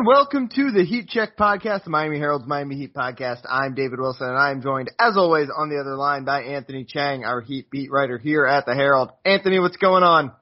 [0.00, 3.42] And welcome to the Heat Check podcast, the Miami Herald's Miami Heat podcast.
[3.46, 7.22] I'm David Wilson, and I'm joined, as always, on the other line by Anthony Chiang,
[7.22, 9.10] our Heat beat writer here at the Herald.
[9.26, 10.32] Anthony, what's going on?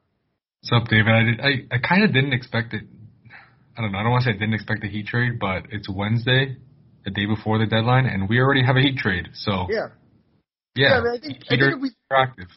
[0.60, 1.08] What's up, David?
[1.08, 2.84] I did, I, I kind of didn't expect it.
[3.76, 3.98] I don't know.
[3.98, 6.56] I don't want to say I didn't expect the Heat trade, but it's Wednesday,
[7.04, 9.26] the day before the deadline, and we already have a Heat trade.
[9.34, 9.88] So yeah,
[10.76, 10.86] yeah.
[10.86, 12.48] yeah I, mean, I think, I think if we active.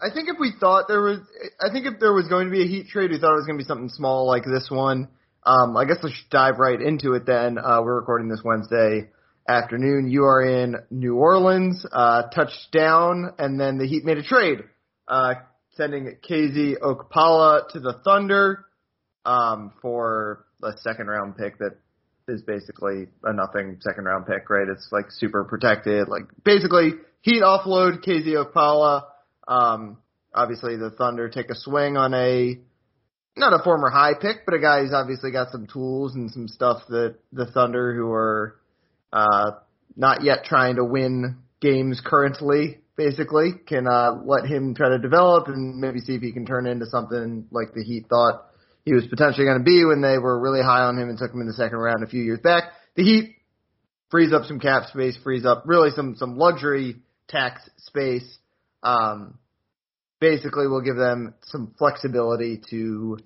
[0.00, 1.18] I think if we thought there was,
[1.60, 3.46] I think if there was going to be a Heat trade, we thought it was
[3.46, 5.08] going to be something small like this one.
[5.44, 7.58] Um, I guess let's dive right into it then.
[7.58, 9.08] Uh, we're recording this Wednesday
[9.48, 10.10] afternoon.
[10.10, 14.58] You are in New Orleans, uh, touchdown, and then the Heat made a trade,
[15.06, 15.34] uh,
[15.74, 18.66] sending KZ Okpala to the Thunder,
[19.24, 21.76] um, for a second round pick that
[22.28, 24.68] is basically a nothing second round pick, right?
[24.68, 26.08] It's like super protected.
[26.08, 29.04] Like basically Heat offload KZ Okpala.
[29.46, 29.98] Um,
[30.34, 32.58] obviously the Thunder take a swing on a
[33.38, 36.48] not a former high pick, but a guy who's obviously got some tools and some
[36.48, 38.56] stuff that the Thunder, who are
[39.12, 39.52] uh,
[39.96, 45.48] not yet trying to win games currently, basically, can uh, let him try to develop
[45.48, 48.44] and maybe see if he can turn into something like the Heat thought
[48.84, 51.32] he was potentially going to be when they were really high on him and took
[51.32, 52.64] him in the second round a few years back.
[52.96, 53.36] The Heat
[54.10, 56.96] frees up some cap space, frees up really some some luxury
[57.28, 58.38] tax space.
[58.82, 59.38] Um,
[60.20, 63.18] basically will give them some flexibility to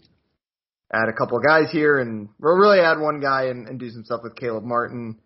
[0.93, 3.89] add a couple of guys here and we'll really add one guy and, and do
[3.91, 5.19] some stuff with Caleb Martin.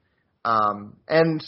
[0.44, 1.42] Um, and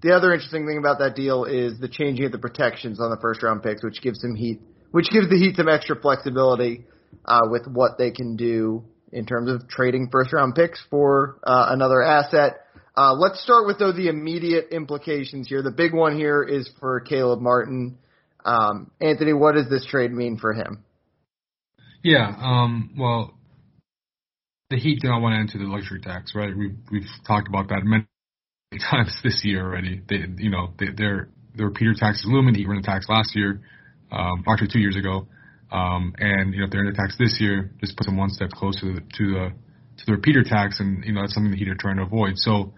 [0.00, 3.18] the other interesting thing about that deal is the changing of the protections on the
[3.20, 4.60] first round picks, which gives some heat,
[4.92, 6.84] which gives the Heat some extra flexibility
[7.24, 11.66] uh, with what they can do in terms of trading first round picks for uh,
[11.70, 12.58] another asset.
[12.96, 15.62] Uh, let's start with though the immediate implications here.
[15.62, 17.98] The big one here is for Caleb Martin.
[18.46, 20.84] Um, Anthony, what does this trade mean for him?
[22.04, 23.34] Yeah, um, well,
[24.70, 26.56] the Heat do not want to enter the luxury tax, right?
[26.56, 28.06] We've we've talked about that many
[28.90, 30.00] times this year already.
[30.08, 32.54] They, you know, they, their their repeater tax is looming.
[32.54, 33.60] The Heat ran the tax last year,
[34.12, 35.26] um, actually two years ago,
[35.72, 38.30] um, and you know if they're in the tax this year, just puts them one
[38.30, 39.48] step closer to the to the,
[39.98, 42.34] to the repeater tax, and you know that's something the Heat are trying to avoid.
[42.36, 42.74] So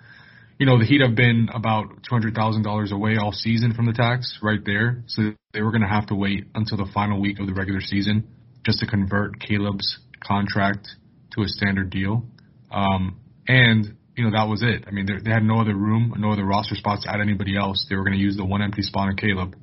[0.59, 4.59] you know, the Heat have been about $200,000 away all season from the tax right
[4.65, 5.05] there.
[5.07, 7.81] So they were going to have to wait until the final week of the regular
[7.81, 8.27] season
[8.67, 10.89] just to convert Caleb's contract
[11.35, 12.25] to a standard deal.
[12.73, 14.85] Um, and, you know, that was it.
[14.89, 17.87] I mean, they had no other room, no other roster spots to add anybody else.
[17.89, 19.55] They were going to use the one empty spot on Caleb.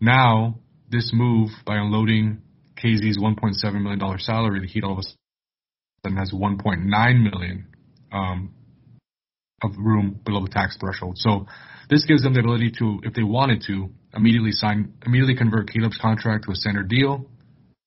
[0.00, 2.42] Now, this move by unloading
[2.82, 5.02] KZ's $1.7 million salary, the Heat all of a
[6.04, 7.66] sudden has 1.9 million
[8.12, 8.54] um,
[9.62, 11.18] of room below the tax threshold.
[11.18, 11.46] So
[11.90, 15.98] this gives them the ability to, if they wanted to, immediately sign, immediately convert Caleb's
[16.00, 17.26] contract to a standard deal.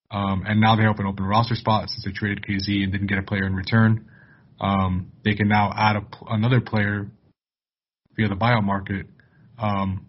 [0.09, 3.07] Um, and now they have an open roster spot since they traded KZ and didn't
[3.07, 4.09] get a player in return.
[4.59, 7.07] Um, they can now add a, another player
[8.15, 9.07] via the buyout market
[9.57, 10.05] um,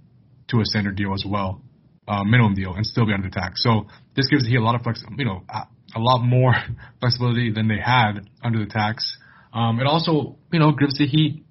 [0.48, 1.62] to a standard deal as well,
[2.08, 3.62] uh, minimum deal, and still be under the tax.
[3.62, 3.86] So
[4.16, 6.54] this gives the Heat a lot of flex, you know, a lot more
[7.00, 9.16] flexibility than they had under the tax.
[9.52, 11.44] Um, it also, you know, gives the Heat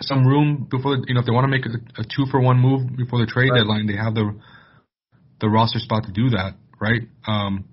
[0.00, 2.58] some room before you know if they want to make a, a two for one
[2.58, 3.58] move before the trade right.
[3.58, 4.34] deadline, they have the
[5.40, 7.02] the roster spot to do that, right?
[7.26, 7.64] Um,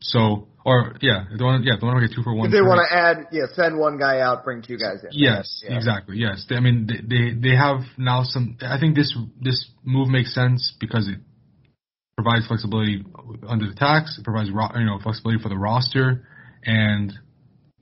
[0.00, 2.46] so or yeah, they want yeah they want to make a two for one.
[2.46, 5.10] If they want to add yeah, send one guy out, bring two guys in.
[5.12, 5.76] Yes, yeah.
[5.76, 6.16] exactly.
[6.16, 8.56] Yes, I mean they, they they have now some.
[8.62, 11.18] I think this this move makes sense because it
[12.16, 13.04] provides flexibility
[13.46, 14.16] under the tax.
[14.18, 16.26] It provides you know flexibility for the roster,
[16.64, 17.12] and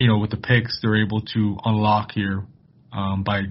[0.00, 2.44] you know with the picks they're able to unlock here
[2.92, 3.42] um, by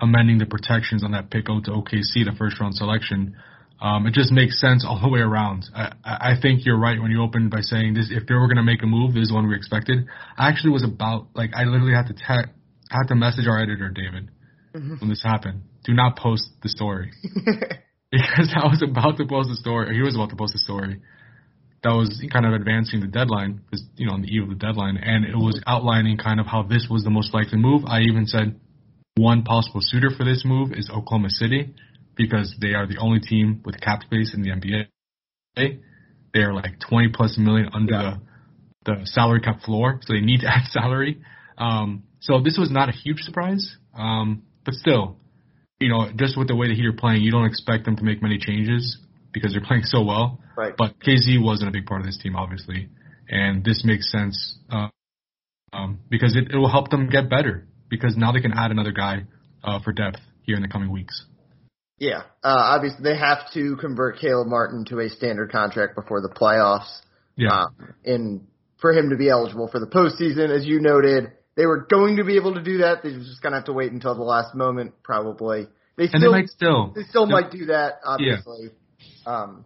[0.00, 3.36] amending the protections on that pick out to OKC, the first round selection.
[3.80, 5.66] Um, it just makes sense all the way around.
[5.74, 8.08] I, I think you're right when you opened by saying this.
[8.10, 10.06] If they were going to make a move, this is one we expected.
[10.38, 12.50] I actually was about like I literally had to te-
[12.90, 14.30] had to message our editor David
[14.74, 14.96] mm-hmm.
[15.00, 15.62] when this happened.
[15.84, 17.10] Do not post the story
[18.10, 19.90] because I was about to post the story.
[19.90, 21.00] Or he was about to post the story
[21.84, 23.60] that was kind of advancing the deadline,
[23.96, 26.62] you know, on the eve of the deadline, and it was outlining kind of how
[26.62, 27.84] this was the most likely move.
[27.86, 28.58] I even said
[29.16, 31.72] one possible suitor for this move is Oklahoma City
[32.16, 35.78] because they are the only team with cap space in the NBA.
[36.32, 38.16] They are like 20 plus million under yeah.
[38.84, 41.22] the, the salary cap floor, so they need to add salary.
[41.58, 45.16] Um, so this was not a huge surprise, um, but still,
[45.78, 48.02] you know, just with the way the Heat are playing, you don't expect them to
[48.02, 48.98] make many changes
[49.32, 50.40] because they're playing so well.
[50.56, 50.74] Right.
[50.76, 52.88] But KZ wasn't a big part of this team, obviously,
[53.28, 54.88] and this makes sense uh,
[55.72, 57.68] um, because it, it will help them get better
[58.00, 59.24] because now they can add another guy
[59.62, 61.24] uh, for depth here in the coming weeks.
[61.98, 66.28] Yeah, uh, obviously they have to convert Caleb Martin to a standard contract before the
[66.28, 66.90] playoffs.
[67.36, 67.52] Yeah.
[67.52, 67.66] Uh,
[68.04, 68.46] in
[68.80, 72.24] for him to be eligible for the postseason, as you noted, they were going to
[72.24, 73.02] be able to do that.
[73.02, 75.68] They were just gonna have to wait until the last moment, probably.
[75.96, 76.92] They still, and they might still.
[76.94, 78.70] They still might do that, obviously.
[79.24, 79.32] Yeah.
[79.32, 79.64] Um,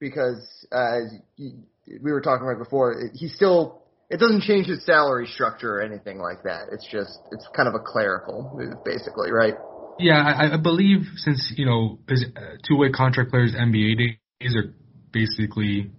[0.00, 3.81] because uh, as we were talking right before, he still
[4.12, 6.68] it doesn't change his salary structure or anything like that.
[6.70, 9.54] It's just it's kind of a clerical move, basically, right?
[9.98, 13.96] Yeah, I, I believe since you know uh, two-way contract players NBA
[14.40, 14.74] days are
[15.12, 15.90] basically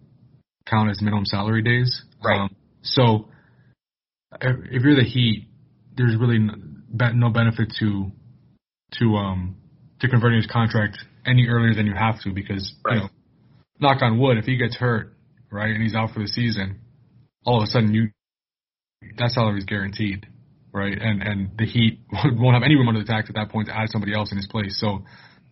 [0.70, 2.04] count as minimum salary days.
[2.24, 2.42] Right.
[2.42, 3.30] Um, so
[4.42, 5.48] if you're the Heat,
[5.98, 8.12] there's really no benefit to
[9.00, 9.56] to um
[10.02, 12.96] to converting his contract any earlier than you have to because right.
[12.96, 13.10] you know,
[13.80, 15.16] knock on wood, if he gets hurt,
[15.52, 16.80] right, and he's out for the season,
[17.46, 18.10] all of a sudden you
[19.18, 20.28] that salary is guaranteed,
[20.72, 20.98] right?
[21.00, 23.78] And and the Heat won't have any room under the tax at that point to
[23.78, 24.80] add somebody else in his place.
[24.80, 25.04] So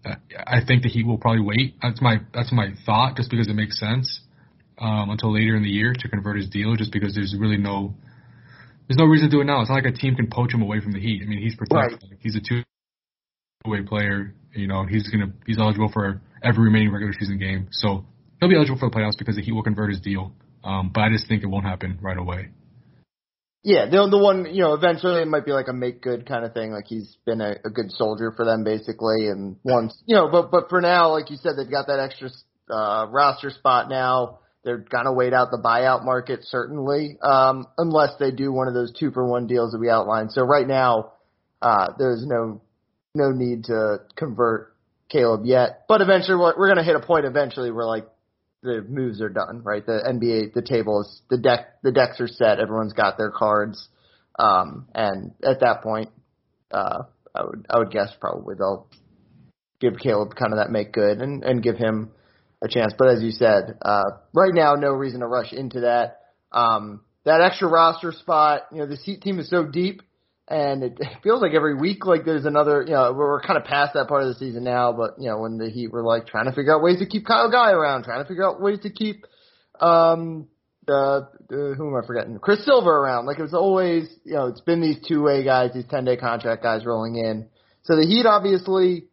[0.05, 1.75] uh, I think the Heat will probably wait.
[1.81, 4.21] That's my that's my thought, just because it makes sense
[4.79, 7.93] um, until later in the year to convert his deal, just because there's really no
[8.87, 9.61] there's no reason to do it now.
[9.61, 11.21] It's not like a team can poach him away from the Heat.
[11.23, 11.99] I mean, he's protected.
[12.03, 12.19] Right.
[12.19, 12.63] He's a two
[13.65, 14.33] way player.
[14.53, 17.67] You know, he's gonna he's eligible for every remaining regular season game.
[17.71, 18.05] So
[18.39, 20.33] he'll be eligible for the playoffs because the Heat will convert his deal.
[20.63, 22.49] Um, but I just think it won't happen right away.
[23.63, 26.45] Yeah, the the one you know eventually it might be like a make good kind
[26.45, 26.71] of thing.
[26.71, 30.49] Like he's been a, a good soldier for them basically, and once you know, but
[30.49, 32.29] but for now, like you said, they've got that extra
[32.73, 34.39] uh, roster spot now.
[34.63, 38.91] They're gonna wait out the buyout market certainly, um, unless they do one of those
[38.97, 40.31] two for one deals that we outlined.
[40.31, 41.13] So right now,
[41.61, 42.61] uh, there's no
[43.13, 44.73] no need to convert
[45.07, 48.07] Caleb yet, but eventually we're, we're gonna hit a point eventually where like
[48.63, 49.85] the moves are done, right?
[49.85, 52.59] The NBA, the tables, the deck, the decks are set.
[52.59, 53.89] Everyone's got their cards,
[54.37, 56.09] um, and at that point,
[56.71, 57.03] uh,
[57.33, 58.87] I would I would guess probably they'll
[59.79, 62.11] give Caleb kind of that make good and and give him
[62.61, 62.93] a chance.
[62.97, 64.03] But as you said, uh,
[64.33, 66.19] right now, no reason to rush into that.
[66.51, 70.01] Um, that extra roster spot, you know, the Heat team is so deep,
[70.47, 73.93] and it feels like every week, like there's another, you know, we're kind of past
[73.93, 74.91] that part of the season now.
[74.91, 77.25] But you know, when the Heat were like trying to figure out ways to keep
[77.25, 79.25] Kyle Guy around, trying to figure out ways to keep,
[79.79, 80.47] um,
[80.87, 82.37] the, the who am I forgetting?
[82.39, 83.25] Chris Silva around.
[83.25, 86.17] Like it was always, you know, it's been these two way guys, these ten day
[86.17, 87.47] contract guys rolling in.
[87.83, 89.07] So the Heat obviously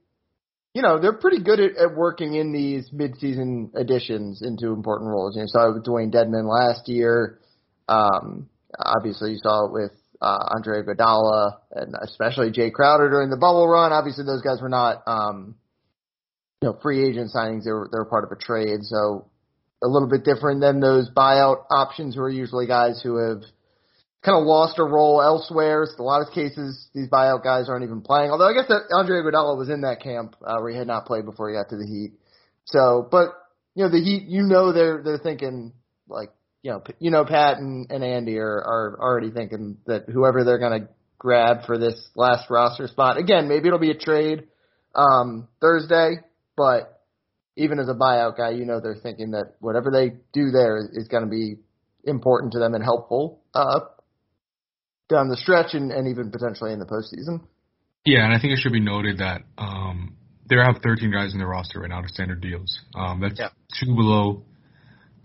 [0.74, 5.34] you know, they're pretty good at, at working in these midseason additions into important roles.
[5.34, 7.40] You know, saw it with Dewayne Dedmon last year.
[7.88, 8.48] Um,
[8.78, 9.90] obviously, you saw it with
[10.20, 13.92] uh, Andre Iguodala and especially Jae Crowder during the bubble run.
[13.92, 15.54] Obviously, those guys were not, um,
[16.60, 17.64] you know, free agent signings.
[17.64, 19.26] They were they were part of a trade, so
[19.82, 23.42] a little bit different than those buyout options who are usually guys who have
[24.24, 25.86] kind of lost a role elsewhere.
[25.86, 28.30] So a lot of cases, these buyout guys aren't even playing.
[28.30, 31.06] Although I guess that Andre Iguodala was in that camp uh, where he had not
[31.06, 32.12] played before he got to the Heat.
[32.64, 33.28] So, but
[33.74, 35.72] you know, the Heat, you know, they're they're thinking
[36.08, 36.30] like,
[36.62, 40.58] you know, you know, Pat and, and Andy are are already thinking that whoever they're
[40.58, 40.88] gonna
[41.18, 43.18] grab for this last roster spot.
[43.18, 44.44] Again, maybe it'll be a trade
[44.94, 46.16] um, Thursday,
[46.56, 47.02] but
[47.56, 50.90] even as a buyout guy, you know, they're thinking that whatever they do there is,
[50.92, 51.56] is going to be
[52.04, 53.80] important to them and helpful uh,
[55.08, 57.40] down the stretch and, and even potentially in the postseason.
[58.04, 60.16] Yeah, and I think it should be noted that um,
[60.48, 62.80] they have 13 guys in their roster right now to standard deals.
[62.94, 63.48] Um, that's yeah.
[63.78, 64.44] two below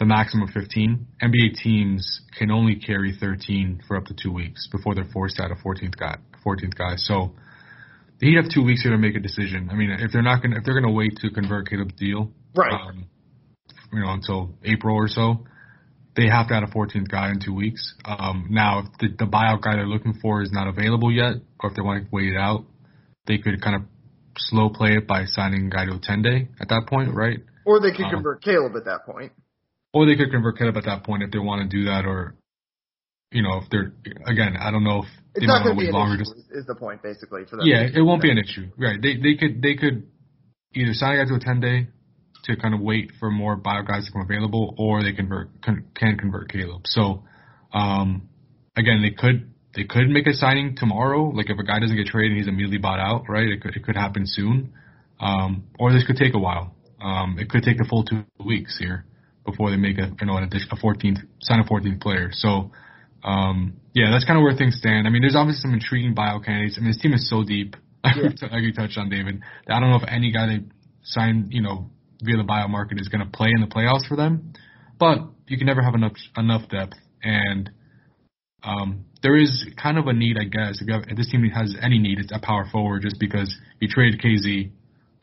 [0.03, 1.07] the maximum of 15.
[1.22, 5.50] NBA teams can only carry 13 for up to two weeks before they're forced out
[5.50, 6.17] a 14th guy.
[6.45, 6.95] 14th guy.
[6.98, 7.31] So
[8.19, 9.69] they have two weeks here to make a decision.
[9.72, 12.74] I mean, if they're not gonna, if they're gonna wait to convert Caleb's deal, right?
[12.74, 13.05] Um,
[13.93, 15.45] you know, until April or so,
[16.17, 17.93] they have to add a 14th guy in two weeks.
[18.03, 21.69] Um, now, if the, the buyout guy they're looking for is not available yet, or
[21.69, 22.65] if they want to wait it out,
[23.25, 23.83] they could kind of
[24.38, 27.39] slow play it by signing a guy to a 10 day at that point, right?
[27.65, 29.31] Or they could um, convert Caleb at that point.
[29.93, 32.35] Or they could convert Caleb at that point if they want to do that, or
[33.33, 33.93] you know, if they're
[34.25, 36.17] again, I don't know if it's they might want to wait longer.
[36.17, 37.65] Just is the point basically for them?
[37.65, 39.01] Yeah, it won't be an issue, right?
[39.01, 40.07] They they could they could
[40.73, 41.88] either sign a guy to a 10 day
[42.45, 45.85] to kind of wait for more bio guys to come available, or they convert can,
[45.95, 46.81] can convert Caleb.
[46.85, 47.23] So
[47.73, 48.29] um,
[48.77, 51.23] again, they could they could make a signing tomorrow.
[51.29, 53.47] Like if a guy doesn't get traded and he's immediately bought out, right?
[53.47, 54.73] It could it could happen soon,
[55.19, 56.75] um, or this could take a while.
[57.01, 59.05] Um, it could take the full two weeks here
[59.45, 62.29] before they make a you know an addition, a 14th sign a 14th player.
[62.31, 62.71] So
[63.23, 65.07] um, yeah, that's kind of where things stand.
[65.07, 66.77] I mean, there's obviously some intriguing bio candidates.
[66.77, 67.75] I mean, this team is so deep.
[68.05, 68.29] Yeah.
[68.51, 69.41] like you touched on, David.
[69.69, 70.59] I don't know if any guy they
[71.03, 71.89] signed, you know,
[72.21, 74.53] via the bio market is going to play in the playoffs for them.
[75.00, 77.69] But you can never have enough enough depth, and
[78.63, 80.81] um, there is kind of a need, I guess.
[80.81, 83.88] If, have, if, this team has any need, it's a power forward, just because you
[83.88, 84.71] traded KZ,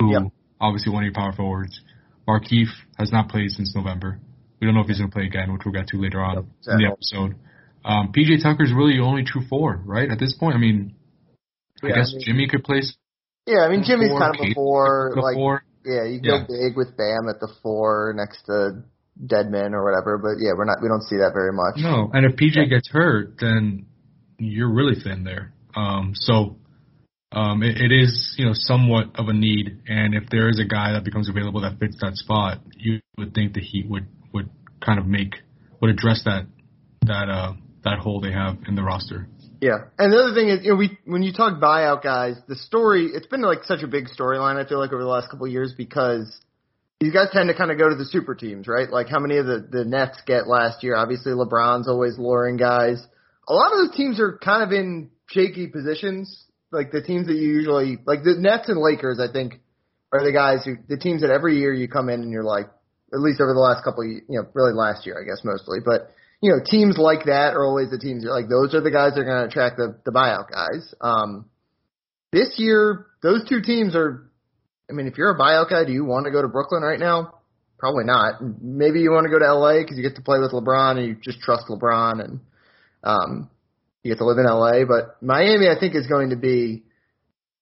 [0.00, 0.22] who yep.
[0.60, 1.80] obviously one of your power forwards.
[2.28, 2.68] Markieff
[3.00, 4.20] has not played since November.
[4.60, 6.34] We don't know if he's going to play again, which we'll get to later on
[6.36, 6.72] yep, exactly.
[6.72, 7.34] in the episode.
[7.84, 10.10] Um, PJ Tucker's really only true four, right?
[10.10, 10.94] At this point, I mean,
[11.82, 12.82] Yeah, I guess I mean- Jimmy could play.
[13.46, 15.12] Yeah, I mean Jimmy's four, kind of a four.
[15.16, 15.64] Like four.
[15.84, 16.44] yeah, you Yeah.
[16.44, 18.84] go big with Bam at the four next to
[19.18, 20.18] Dedmon or whatever.
[20.18, 21.76] But yeah, we're not we don't see that very much.
[21.78, 23.86] No, and if PJ gets hurt, then
[24.38, 25.52] you're really thin there.
[25.74, 26.56] Um, so
[27.32, 30.64] um, it, it is you know somewhat of a need, and if there is a
[30.64, 34.48] guy that becomes available that fits that spot, you would think the Heat would would
[34.84, 35.36] kind of make
[35.80, 36.46] would address that
[37.02, 37.52] that uh
[37.84, 39.28] that hole they have in the roster.
[39.60, 42.56] Yeah, and the other thing is, you know, we when you talk buyout guys, the
[42.56, 44.62] story it's been like such a big storyline.
[44.62, 46.40] I feel like over the last couple of years because
[46.98, 48.90] these guys tend to kind of go to the super teams, right?
[48.90, 50.96] Like how many of the the Nets get last year?
[50.96, 53.06] Obviously, LeBron's always luring guys.
[53.48, 56.46] A lot of those teams are kind of in shaky positions.
[56.72, 59.60] Like the teams that you usually like the Nets and Lakers, I think,
[60.12, 62.66] are the guys who the teams that every year you come in and you're like,
[63.12, 65.78] at least over the last couple, of, you know, really last year, I guess mostly,
[65.84, 69.14] but you know, teams like that are always the teams like, those are the guys
[69.14, 70.94] that are going to attract the, the buyout guys.
[71.00, 71.50] Um,
[72.32, 74.30] this year, those two teams are,
[74.88, 76.98] I mean, if you're a buyout guy, do you want to go to Brooklyn right
[76.98, 77.40] now?
[77.78, 78.40] Probably not.
[78.62, 81.06] Maybe you want to go to LA because you get to play with LeBron and
[81.06, 82.40] you just trust LeBron and,
[83.04, 83.50] um,
[84.02, 84.84] you get to live in LA.
[84.84, 86.84] But Miami, I think, is going to be,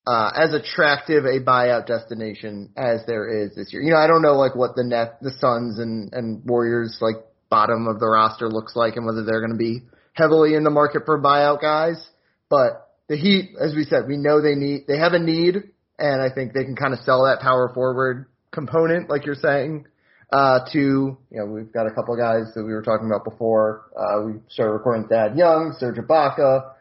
[0.06, 3.82] uh, as attractive a buyout destination as there is this year.
[3.82, 7.16] You know, I don't know like what the net, the Suns and, and Warriors like
[7.50, 9.80] bottom of the roster looks like and whether they're going to be
[10.14, 12.02] heavily in the market for buyout guys.
[12.48, 15.56] But the Heat, as we said, we know they need, they have a need
[15.98, 19.86] and I think they can kind of sell that power forward component, like you're saying,
[20.32, 23.24] uh, to, you know, we've got a couple of guys that we were talking about
[23.24, 23.90] before.
[23.96, 26.72] Uh, we started recording Thad Young, Serge Ibaka,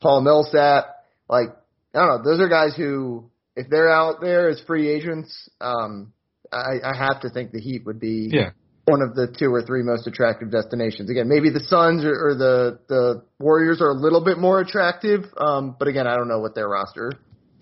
[0.00, 0.86] Paul Millsap.
[1.28, 1.48] Like,
[1.94, 6.12] I don't know, those are guys who, if they're out there as free agents, um,
[6.52, 8.50] I, I have to think the Heat would be Yeah.
[8.86, 11.10] one of the two or three most attractive destinations.
[11.10, 15.24] Again, maybe the Suns or, or the the Warriors are a little bit more attractive,
[15.36, 17.12] um, but again, I don't know what their roster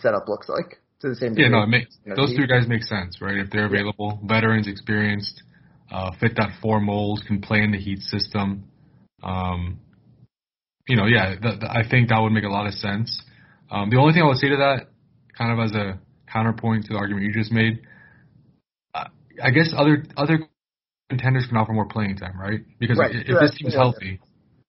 [0.00, 1.50] setup looks like to the same Yeah, degree.
[1.50, 3.38] no, it makes You know, those three guys make sense, right?
[3.38, 5.42] If they're available, veterans, experienced,
[5.90, 8.64] uh, fit that four mold, can play in the Heat system.
[9.22, 9.80] Um,
[10.88, 13.22] you know, yeah, th- th- I think that would make a lot of sense.
[13.70, 14.88] Um, the only thing I would say to that,
[15.36, 17.80] kind of as a counterpoint to the argument you just made,
[18.94, 19.06] uh,
[19.42, 20.40] I guess other other
[21.10, 22.60] contenders can offer more playing time, right?
[22.78, 23.80] Because Right, i- if this team's yeah.
[23.80, 24.20] healthy,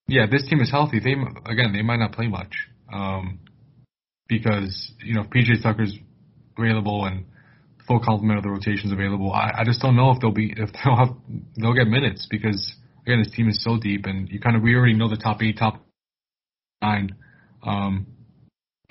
[0.08, 1.12] yeah, this team is healthy, they
[1.46, 2.54] again they might not play much,
[2.92, 3.40] um,
[4.28, 5.98] because you know if PJ Tucker's
[6.58, 7.24] available and
[7.86, 9.32] full complement of the rotations available.
[9.32, 11.14] I, I just don't know if they'll be if they'll have
[11.56, 12.74] they'll get minutes because
[13.06, 15.42] again this team is so deep and you kind of we already know the top
[15.42, 15.84] eight, top
[16.82, 17.14] nine
[17.62, 18.06] um,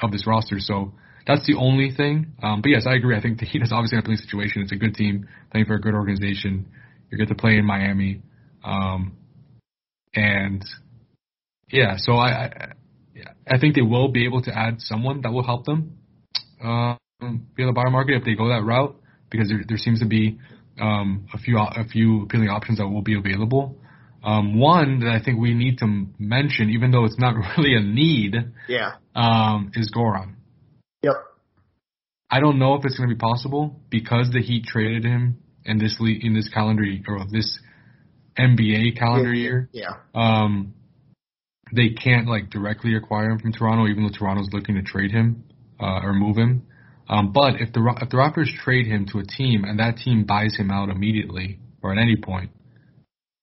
[0.01, 0.59] of this roster.
[0.59, 0.93] So
[1.25, 2.33] that's the only thing.
[2.41, 3.15] Um, but yes, I agree.
[3.15, 4.61] I think the Heat is obviously in a playing situation.
[4.61, 6.67] It's a good team playing for a good organization.
[7.09, 8.23] You get to play in Miami,
[8.63, 9.15] um,
[10.15, 10.65] and
[11.69, 11.95] yeah.
[11.97, 12.73] So I, I
[13.47, 15.97] I think they will be able to add someone that will help them
[16.63, 16.97] um,
[17.55, 18.95] via the buyer market if they go that route
[19.29, 20.39] because there there seems to be
[20.79, 23.77] um, a few a few appealing options that will be available.
[24.23, 27.81] Um, one that I think we need to mention, even though it's not really a
[27.81, 28.35] need,
[28.69, 28.93] Yeah.
[29.15, 30.35] um, is Goran.
[31.03, 31.15] Yep.
[32.31, 35.77] I don't know if it's going to be possible because the Heat traded him in
[35.77, 37.59] this le- in this calendar or this
[38.39, 39.69] NBA calendar year.
[39.73, 39.95] Yeah.
[40.15, 40.73] Um,
[41.75, 45.43] they can't like directly acquire him from Toronto, even though Toronto's looking to trade him
[45.79, 46.63] uh, or move him.
[47.09, 50.25] Um, but if the if the Raptors trade him to a team and that team
[50.25, 52.51] buys him out immediately or at any point,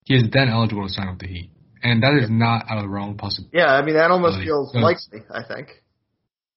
[0.05, 1.51] he is then eligible to sign with the Heat,
[1.83, 3.59] and that is not out of the realm of possibility.
[3.59, 3.73] Yeah.
[3.73, 4.81] I mean, that almost feels Yeah.
[4.81, 5.21] likely.
[5.31, 5.69] I think.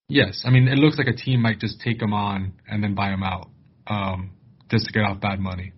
[0.08, 2.94] Yes, I mean it looks like a team might just take him on and then
[2.94, 3.50] buy him out,
[3.86, 4.30] um,
[4.70, 5.72] just to get off bad money.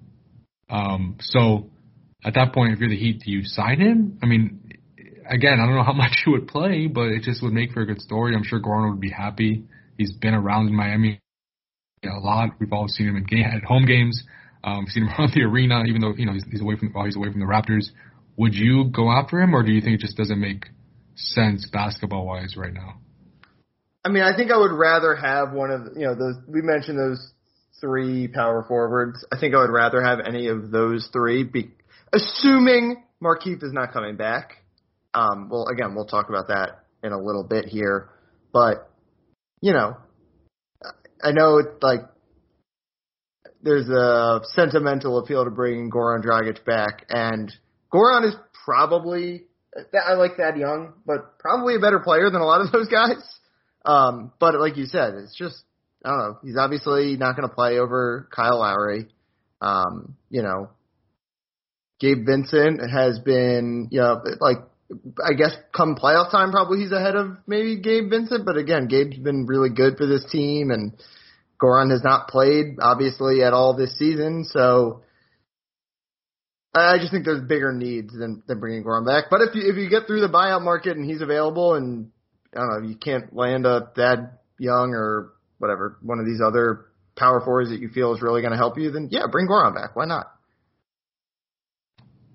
[0.68, 1.70] Um, so
[2.24, 4.18] at that point, if you're the Heat, do you sign him?
[4.22, 4.72] I mean,
[5.28, 7.82] again, I don't know how much he would play, but it just would make for
[7.82, 8.34] a good story.
[8.34, 9.64] I'm sure Goran would be happy.
[9.98, 11.20] He's been around in Miami
[12.04, 12.50] a lot.
[12.58, 14.22] We've all seen him in game, at home games.
[14.64, 17.04] Um, seen him around the arena, even though you know he's, he's away from while
[17.04, 17.90] he's away from the Raptors.
[18.36, 20.66] Would you go after him, or do you think it just doesn't make
[21.14, 23.00] sense basketball wise right now?
[24.04, 26.98] I mean, I think I would rather have one of you know those we mentioned
[26.98, 27.32] those
[27.80, 29.24] three power forwards.
[29.32, 31.70] I think I would rather have any of those three, be,
[32.12, 34.52] assuming Markieff is not coming back.
[35.14, 38.10] Um, well, again, we'll talk about that in a little bit here,
[38.52, 38.90] but
[39.60, 39.96] you know,
[41.22, 42.00] I know it's like
[43.62, 47.52] there's a sentimental appeal to bringing Goran Dragic back, and
[47.92, 49.44] Goran is probably
[50.08, 53.22] I like that young, but probably a better player than a lot of those guys.
[53.84, 55.62] Um, but like you said, it's just
[56.04, 56.38] I don't know.
[56.42, 59.08] He's obviously not going to play over Kyle Lowry.
[59.60, 60.70] Um, you know,
[62.00, 64.58] Gabe Vincent has been, you know, like
[65.24, 68.44] I guess come playoff time, probably he's ahead of maybe Gabe Vincent.
[68.46, 70.92] But again, Gabe's been really good for this team, and
[71.60, 74.44] Goran has not played obviously at all this season.
[74.44, 75.02] So
[76.74, 79.24] I just think there's bigger needs than than bringing Goran back.
[79.30, 82.10] But if you if you get through the buyout market and he's available, and
[82.54, 86.86] I don't know, you can't land a Thad Young or whatever one of these other
[87.16, 89.74] power forwards that you feel is really going to help you, then yeah, bring Goran
[89.74, 89.96] back.
[89.96, 90.26] Why not?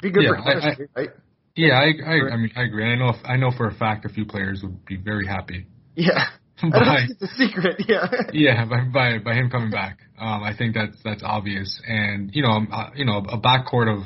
[0.02, 1.10] Be good Yeah, for chemistry, right?
[1.56, 2.86] Yeah, I, I, I mean, I agree.
[2.86, 5.68] I know, if, I know for a fact a few players would be very happy
[5.96, 6.26] Yeah.
[6.64, 7.84] I by, it's a secret.
[7.88, 8.08] Yeah.
[8.34, 9.98] yeah, by, by by him coming back.
[10.20, 14.04] Um, I think that's that's obvious, and you know, uh, you know, a backcourt of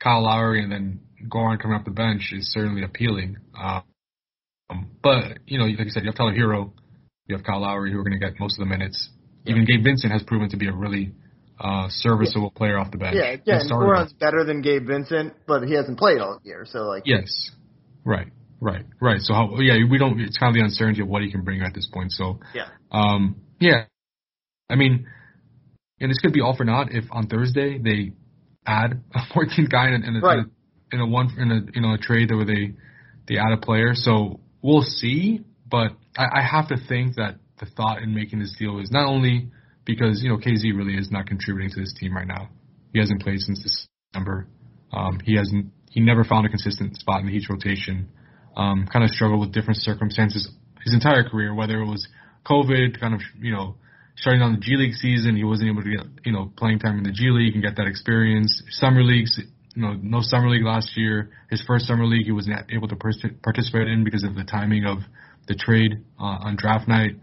[0.00, 3.38] Kyle Lowry and then Goran coming off the bench is certainly appealing.
[3.58, 3.82] Um,
[5.02, 6.72] but you know, like you said, you have Tyler Herro,
[7.26, 9.10] you have Kyle Lowry who are going to get most of the minutes.
[9.46, 11.12] Even Gabe Vincent has proven to be a really
[11.58, 13.16] uh, serviceable player off the bench.
[13.16, 13.58] Yeah.
[13.60, 16.64] Started- Goran's better than Gabe Vincent, but he hasn't played all year.
[16.68, 17.50] So like, Yes.
[18.04, 18.28] Right.
[18.60, 18.84] Right.
[19.00, 19.20] Right.
[19.20, 20.18] So how, yeah, we don't.
[20.20, 22.12] It's kind of the uncertainty of what he can bring at this point.
[22.12, 22.68] So yeah.
[22.90, 23.84] um, yeah.
[24.70, 25.06] I mean,
[26.00, 28.12] and this could be all for naught if on Thursday they
[28.66, 30.44] add a 14th guy in a, in a, Right.
[30.92, 32.74] in a one in a you know a trade where they
[33.28, 33.94] they add a player.
[33.94, 35.40] So we'll see.
[35.68, 39.06] But I, I have to think that the thought in making this deal is not
[39.06, 39.50] only
[39.86, 42.50] because you know KZ really is not contributing to this team right now.
[42.92, 44.46] He hasn't played since December.
[44.92, 45.72] Um, he hasn't.
[45.90, 48.08] He never found a consistent spot in the Heat's rotation.
[48.56, 50.50] Um, kind of struggled with different circumstances
[50.86, 52.06] his entire career, whether it was
[52.46, 53.74] COVID, kind of you know
[54.16, 56.96] starting on the G League season, he wasn't able to get you know playing time
[56.96, 58.62] in the G League and get that experience.
[58.70, 59.38] Summer leagues,
[59.74, 61.30] you know, no summer league last year.
[61.50, 64.98] His first summer league, he wasn't able to participate in because of the timing of
[65.48, 67.16] the trade uh, on draft night.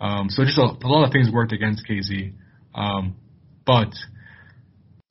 [0.00, 2.32] Um, so just a, a lot of things worked against KZ.
[2.74, 3.16] Um,
[3.66, 3.92] but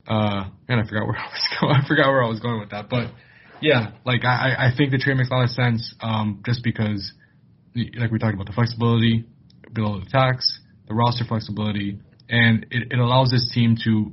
[0.06, 1.76] uh, man, I forgot where I was going.
[1.76, 2.88] I forgot where I was going with that.
[2.88, 3.12] But
[3.60, 5.94] yeah, like I, I think the trade makes a lot of sense.
[6.00, 7.12] Um, just because,
[7.74, 9.24] like we talked about, the flexibility
[9.72, 14.12] below the tax, the roster flexibility, and it, it allows this team to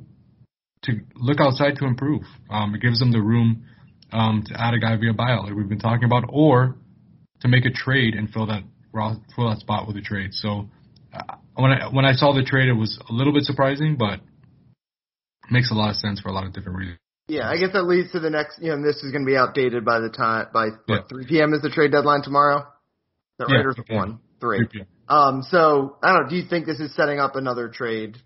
[0.83, 2.23] to look outside to improve.
[2.49, 3.65] Um, it gives them the room
[4.11, 6.75] um, to add a guy via buyout, like we've been talking about, or
[7.41, 8.63] to make a trade and fill that
[9.35, 10.33] fill that spot with a trade.
[10.33, 10.69] So
[11.13, 14.19] uh, when I when I saw the trade, it was a little bit surprising, but
[15.51, 16.99] makes a lot of sense for a lot of different reasons.
[17.27, 18.61] Yeah, I guess that leads to the next.
[18.61, 20.97] You know, this is going to be outdated by the time by Yeah.
[20.99, 21.53] what 3 p.m.
[21.53, 22.67] is the trade deadline tomorrow.
[23.39, 23.97] That Yeah, right or 3 p.m.
[23.97, 24.57] one three?
[24.59, 24.87] 3 p.m.
[25.07, 26.29] Um, so I don't know.
[26.29, 28.17] Do you think this is setting up another trade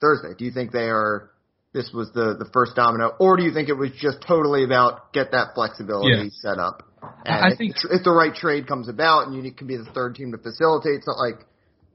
[0.00, 0.34] Thursday?
[0.36, 1.30] Do you think they are?
[1.72, 5.12] This was the the first domino, or do you think it was just totally about
[5.12, 6.82] get that flexibility set up?
[7.02, 9.66] I- And I think- the tr- if the right trade comes about, and you can
[9.66, 11.46] be the third team to facilitate, it's not like,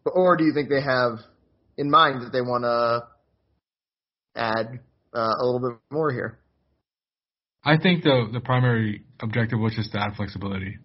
[0.05, 1.19] or do you think they have
[1.77, 3.07] in mind that they want to
[4.35, 4.79] add
[5.13, 6.39] uh, a little bit more here?
[7.63, 10.77] I think the the primary objective was just to add flexibility.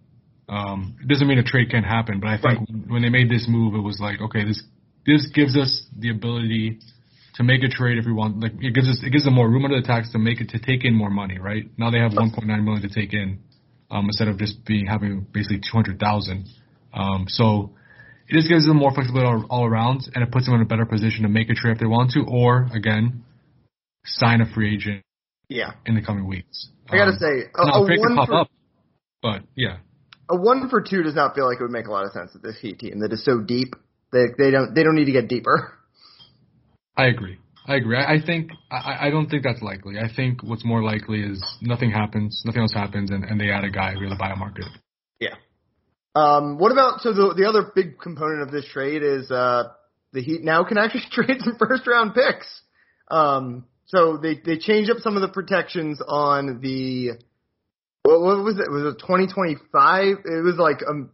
[0.49, 2.89] Um, it doesn't mean a trade can't happen, but I think Right.
[2.89, 4.63] when they made this move, it was like, okay, this
[5.07, 6.79] this gives us the ability
[7.35, 8.41] to make a trade if we want.
[8.41, 10.49] Like it gives us it gives them more room under the tax to make it
[10.51, 11.69] to take in more money, right?
[11.79, 13.39] Now they have 1.9 million to take in
[13.91, 16.47] um, instead of just being having basically 200,000.
[16.93, 17.71] Um, so
[18.29, 20.65] it just gives them more flexibility all, all around, and it puts them in a
[20.65, 23.25] better position to make a trade if they want to, or again,
[24.05, 25.03] sign a free agent
[25.49, 26.69] Yeah, in the coming weeks.
[26.89, 28.51] I gotta Um, say, a, now, a one pop for up,
[29.23, 29.79] but yeah,
[30.29, 32.33] a one for two does not feel like it would make a lot of sense
[32.33, 33.75] with this Heat team that is so deep.
[34.13, 35.73] They they don't they don't need to get deeper.
[36.97, 37.39] I agree.
[37.71, 37.97] I agree.
[37.97, 39.97] I, I think I, I don't think that's likely.
[39.97, 43.63] I think what's more likely is nothing happens, nothing else happens, and, and they add
[43.63, 44.65] a guy via the buyout market.
[45.21, 45.37] Yeah.
[46.17, 49.69] Um, what about so the the other big component of this trade is uh
[50.13, 52.49] the Heat now can actually trade some first round picks.
[53.09, 57.11] Um, so they they changed up some of the protections on the
[58.03, 58.69] what, what was it?
[58.69, 60.17] Was it 2025?
[60.25, 61.11] It was like um,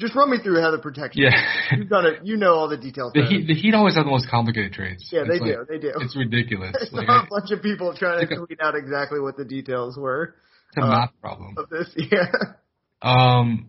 [0.00, 1.22] just run me through how the protection.
[1.22, 2.20] Yeah, You've done it.
[2.24, 3.12] You know all the details.
[3.14, 3.22] the.
[3.22, 5.08] Heat the Heat always have the most complicated trades.
[5.12, 5.66] yeah, they like- do.
[5.68, 5.92] They do.
[5.96, 6.74] It's ridiculous.
[6.92, 10.34] I like, a bunch of people trying to tweet out exactly what the details were
[10.68, 11.54] it's a uh, math problem.
[11.58, 11.88] of this.
[11.96, 12.26] Yeah.
[13.02, 13.68] Um,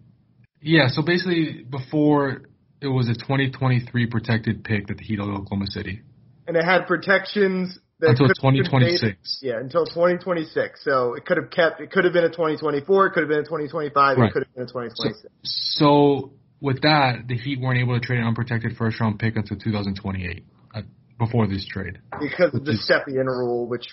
[0.62, 0.88] yeah.
[0.90, 2.42] So basically, before
[2.82, 6.02] it was a 2023 protected pick that the Heat owed Oklahoma City
[6.48, 9.40] And it had protections until could have 2026.
[9.42, 10.84] Yeah, until 2026.
[10.84, 11.82] So it could have kept.
[11.82, 13.08] It could have been a 2024.
[13.08, 14.18] It could have been a 2025.
[14.18, 14.28] Right.
[14.30, 15.28] It could have been a 2026.
[15.44, 16.32] So
[16.62, 20.44] with that, the Heat weren't able to trade an unprotected first round pick until 2028
[20.76, 20.82] uh,
[21.18, 22.00] before this trade.
[22.20, 23.88] because of the is- Stepien rule, which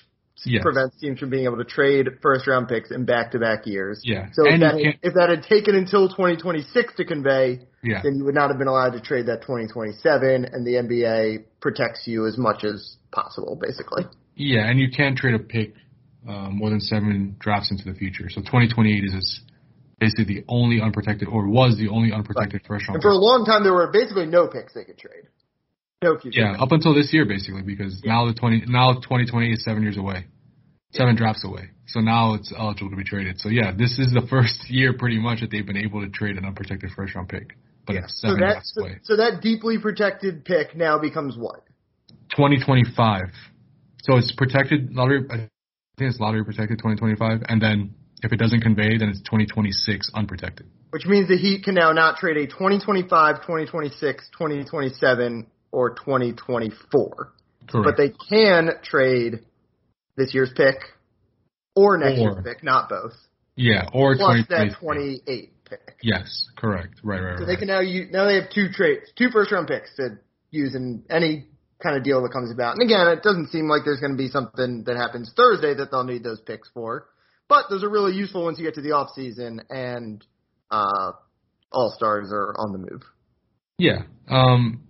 [0.45, 0.63] Yes.
[0.63, 4.03] prevents teams from being able to trade first round picks in back to back years.
[4.05, 4.27] Yeah.
[4.35, 8.03] So if that, had, if that had taken until 2026 to convey, Yeah.
[8.03, 12.07] then you would not have been allowed to trade that 2027, and the NBA protects
[12.07, 14.05] you as much as possible, basically.
[14.35, 15.75] Yeah, and you can't trade a pick
[16.29, 18.29] uh, more than seven drafts into the future.
[18.29, 19.41] So 2028 is
[19.99, 22.69] basically the only unprotected, or was the only unprotected right.
[22.69, 22.97] first round.
[22.97, 25.25] And for a long time, there were basically no picks they could trade.
[26.03, 26.41] No future.
[26.41, 28.13] Yeah, up until this year, basically, because yeah.
[28.13, 30.27] now the 20 now 2028 is seven years away,
[30.93, 31.19] seven yeah.
[31.19, 31.71] drafts away.
[31.87, 33.41] So now it's eligible to be traded.
[33.41, 36.37] So yeah, this is the first year pretty much that they've been able to trade
[36.37, 37.57] an unprotected first round pick.
[37.87, 38.07] But yeah.
[38.09, 38.89] so that, drafts so.
[39.05, 41.63] So that deeply protected pick now becomes what?
[42.31, 43.27] 2025.
[44.03, 45.25] So it's protected lottery.
[45.31, 45.51] I think
[46.11, 50.67] it's lottery protected 2025, and then if it doesn't convey, then it's 2026 unprotected.
[50.91, 57.33] Which means the Heat can now not trade a 2025, 2026, 2027, or 2024.
[57.69, 57.85] Correct.
[57.85, 59.41] But they can trade
[60.17, 60.77] this year's pick
[61.75, 63.13] or next or, year's pick, not both.
[63.57, 65.97] Yeah, or plus that 28 pick.
[66.03, 67.01] Yes, correct.
[67.03, 67.47] Right, right, So right.
[67.47, 70.19] they can now use, now they have two trades, two first round picks to
[70.51, 71.47] use in any
[71.83, 72.77] kind of deal that comes about.
[72.79, 75.91] And again, it doesn't seem like there's going to be something that happens Thursday that
[75.91, 77.07] they'll need those picks for.
[77.49, 80.25] But those are really useful once you get to the off season and
[80.71, 81.13] uh,
[81.71, 83.03] all stars are on the move.
[83.79, 84.03] Yeah.
[84.29, 84.83] Um,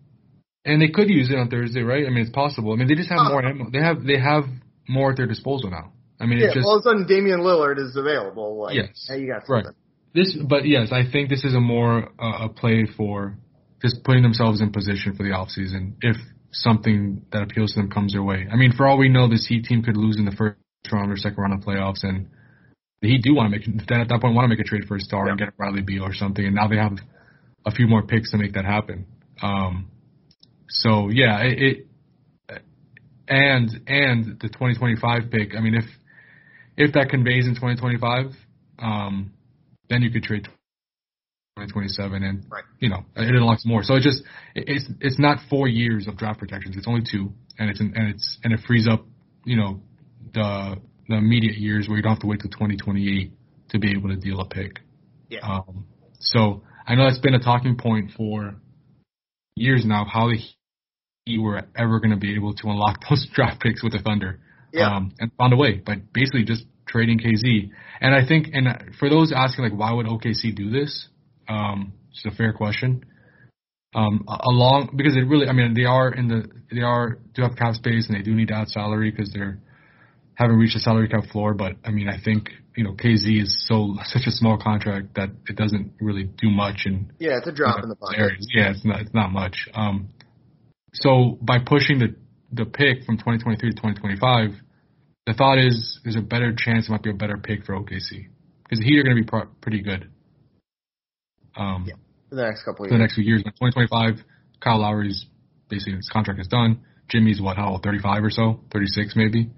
[0.65, 2.07] and they could use it on Thursday, right?
[2.07, 2.73] I mean, it's possible.
[2.73, 3.71] I mean, they just have uh, more ammo.
[3.71, 4.45] They have they have
[4.89, 5.93] more at their disposal now.
[6.19, 8.63] I mean, yeah, it's just all of a sudden Damian Lillard is available.
[8.63, 9.67] Like, yes, hey, you got something.
[9.67, 9.75] Right.
[10.17, 13.37] This, but yes, I think this is a more uh, a play for
[13.83, 16.17] just putting themselves in position for the off season if
[16.53, 18.47] something that appeals to them comes their way.
[18.51, 20.57] I mean, for all we know, this Heat team could lose in the first
[20.91, 22.31] round or second round of playoffs, and
[23.03, 24.85] the Heat do want to make then at that point want to make a trade
[24.89, 25.33] for a star yeah.
[25.33, 26.97] and get a Bradley Beal or something, and now they have
[27.67, 29.05] a few more picks to make that happen.
[29.43, 29.91] Um,
[30.71, 31.87] so yeah, it,
[32.49, 32.63] it
[33.29, 35.55] and and the 2025 pick.
[35.55, 35.85] I mean, if
[36.79, 38.33] if that conveys in 2025,
[38.79, 39.33] um,
[39.89, 42.65] then you could trade 2027, and right.
[42.81, 43.83] you know it unlocks more.
[43.83, 44.23] So it just
[44.55, 46.77] it's it's not four years of draft protections.
[46.77, 49.07] It's only two, and it's and it's and it frees up
[49.45, 49.81] you know
[50.35, 50.77] the
[51.09, 53.33] the immediate years where you don't have to wait till 2028
[53.71, 54.81] to be able to deal a pick.
[55.29, 55.41] Yeah.
[55.41, 55.87] Um,
[56.19, 58.57] so I know that's been a talking point for
[59.55, 60.39] years now of how the
[61.25, 64.41] Heat were ever going to be able to unlock those draft picks with the Thunder.
[64.73, 64.95] Yeah.
[64.95, 67.71] Um, and found a way by basically just trading KZ.
[68.01, 71.09] And I think, and for those asking like, why would OKC do this?
[71.49, 73.05] Um, it's a fair question.
[73.95, 77.57] Um, along because it really, I mean, they are in the they are do have
[77.57, 79.59] cap space and they do need to add salary because they're
[80.35, 81.55] haven't reached the salary cap floor.
[81.55, 85.31] But I mean, I think you know KZ is so such a small contract that
[85.49, 86.83] it doesn't really do much.
[86.85, 88.33] And yeah, it's a drop in the pocket.
[88.55, 89.69] Yeah, it's not it's not much.
[89.75, 90.11] Um,
[90.93, 92.15] so by pushing the
[92.53, 94.51] the pick from 2023 to 2025,
[95.27, 98.29] the thought is there's a better chance it might be a better pick for OKC
[98.63, 100.09] because the Heat are going to be pro- pretty good.
[101.57, 101.95] Um, yeah,
[102.29, 102.99] for the next couple of years.
[102.99, 103.43] the next few years.
[103.45, 104.25] In 2025,
[104.61, 105.27] Kyle Lowry's
[105.69, 106.81] basically his contract is done.
[107.09, 107.83] Jimmy's what, how old?
[107.83, 109.51] 35 or so, 36 maybe.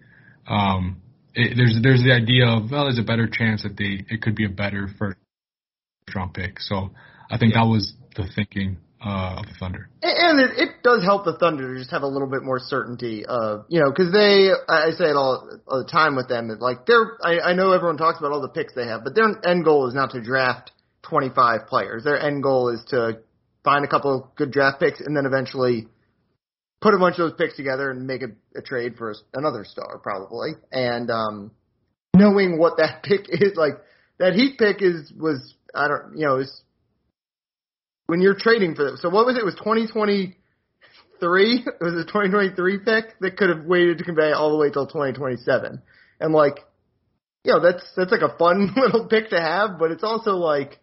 [0.47, 1.03] Um,
[1.35, 4.35] it, there's there's the idea of well, there's a better chance that they it could
[4.35, 5.19] be a better first
[6.15, 6.61] round pick.
[6.61, 6.91] So
[7.31, 7.61] I think yeah.
[7.63, 9.89] that was the thinking uh, of the Thunder.
[10.03, 13.25] And it, it does help the Thunder to just have a little bit more certainty
[13.27, 16.87] of, you know, because they, I say it all, all the time with them, like
[16.87, 19.65] they're, I, I know everyone talks about all the picks they have, but their end
[19.65, 22.05] goal is not to draft 25 players.
[22.05, 23.21] Their end goal is to
[23.65, 25.87] find a couple of good draft picks and then eventually
[26.81, 29.99] put a bunch of those picks together and make a, a trade for another star
[29.99, 30.53] probably.
[30.73, 31.53] And, um,
[32.15, 33.75] knowing what that pick is, like
[34.19, 36.63] that Heat pick is, was, I don't, you know, is
[38.09, 38.97] when you're trading for them.
[38.97, 39.41] So what was it?
[39.41, 40.35] it was 2023?
[41.21, 44.87] It was a 2023 pick that could have waited to convey all the way till
[44.87, 45.83] 2027.
[46.21, 46.59] And like,
[47.45, 50.79] you know, that's, that's like a fun little pick to have, but it's also like,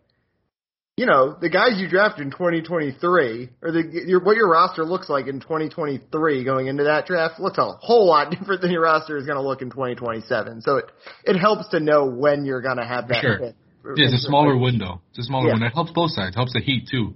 [0.98, 5.10] you know, the guys you draft in 2023 or the, your, what your roster looks
[5.10, 9.18] like in 2023 going into that draft looks a whole lot different than your roster
[9.18, 10.62] is going to look in 2027.
[10.62, 10.86] So it,
[11.24, 13.40] it helps to know when you're going to have that sure.
[13.40, 13.56] pick.
[13.96, 15.02] Yeah, it's a smaller window.
[15.12, 15.54] It's a smaller yeah.
[15.54, 15.68] window.
[15.68, 16.36] It helps both sides.
[16.36, 17.14] It helps the Heat too,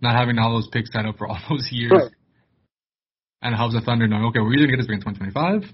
[0.00, 1.92] not having all those picks tied up for all those years.
[1.92, 2.12] Right.
[3.42, 5.68] And it helps the Thunder knowing, okay, we're either gonna get this pick in 2025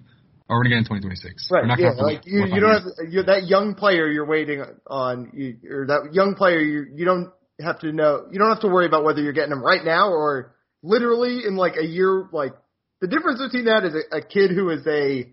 [0.49, 1.49] or we're gonna get in 2026.
[1.53, 1.79] Right.
[1.79, 1.91] yeah.
[2.01, 6.15] Like you, you don't have you're that young player you're waiting on, you, or that
[6.15, 7.31] young player you you don't
[7.61, 8.27] have to know.
[8.31, 11.57] You don't have to worry about whether you're getting them right now or literally in
[11.57, 12.29] like a year.
[12.33, 12.53] Like
[13.01, 15.33] the difference between that is a, a kid who is a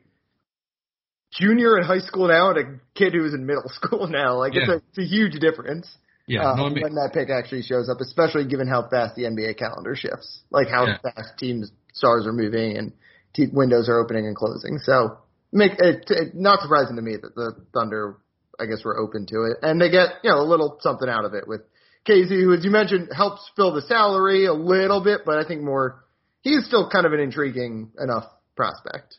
[1.40, 4.38] junior in high school now and a kid who's in middle school now.
[4.38, 4.62] Like yeah.
[4.62, 5.90] it's, a, it's a huge difference.
[6.28, 9.60] Yeah, uh, no, when that pick actually shows up, especially given how fast the NBA
[9.60, 10.98] calendar shifts, like how yeah.
[11.04, 12.94] fast teams stars are moving and
[13.36, 14.80] te- windows are opening and closing.
[14.80, 15.20] So
[15.52, 18.18] make it, it not surprising to me that the Thunder,
[18.60, 21.26] I guess, were open to it, and they get you know a little something out
[21.26, 21.62] of it with
[22.08, 25.62] KZ, who as you mentioned helps fill the salary a little bit, but I think
[25.62, 26.04] more
[26.42, 29.18] he's still kind of an intriguing enough prospect.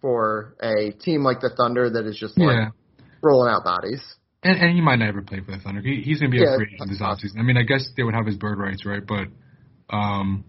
[0.00, 2.68] For a team like the Thunder that is just like Yeah.
[3.22, 4.02] rolling out bodies.
[4.42, 5.80] And, and he might never play for the Thunder.
[5.80, 7.38] He, he's going to be Yeah, a free agent this offseason.
[7.38, 9.02] I mean, I guess they would have his bird rights, right?
[9.06, 9.28] But
[9.94, 10.44] um,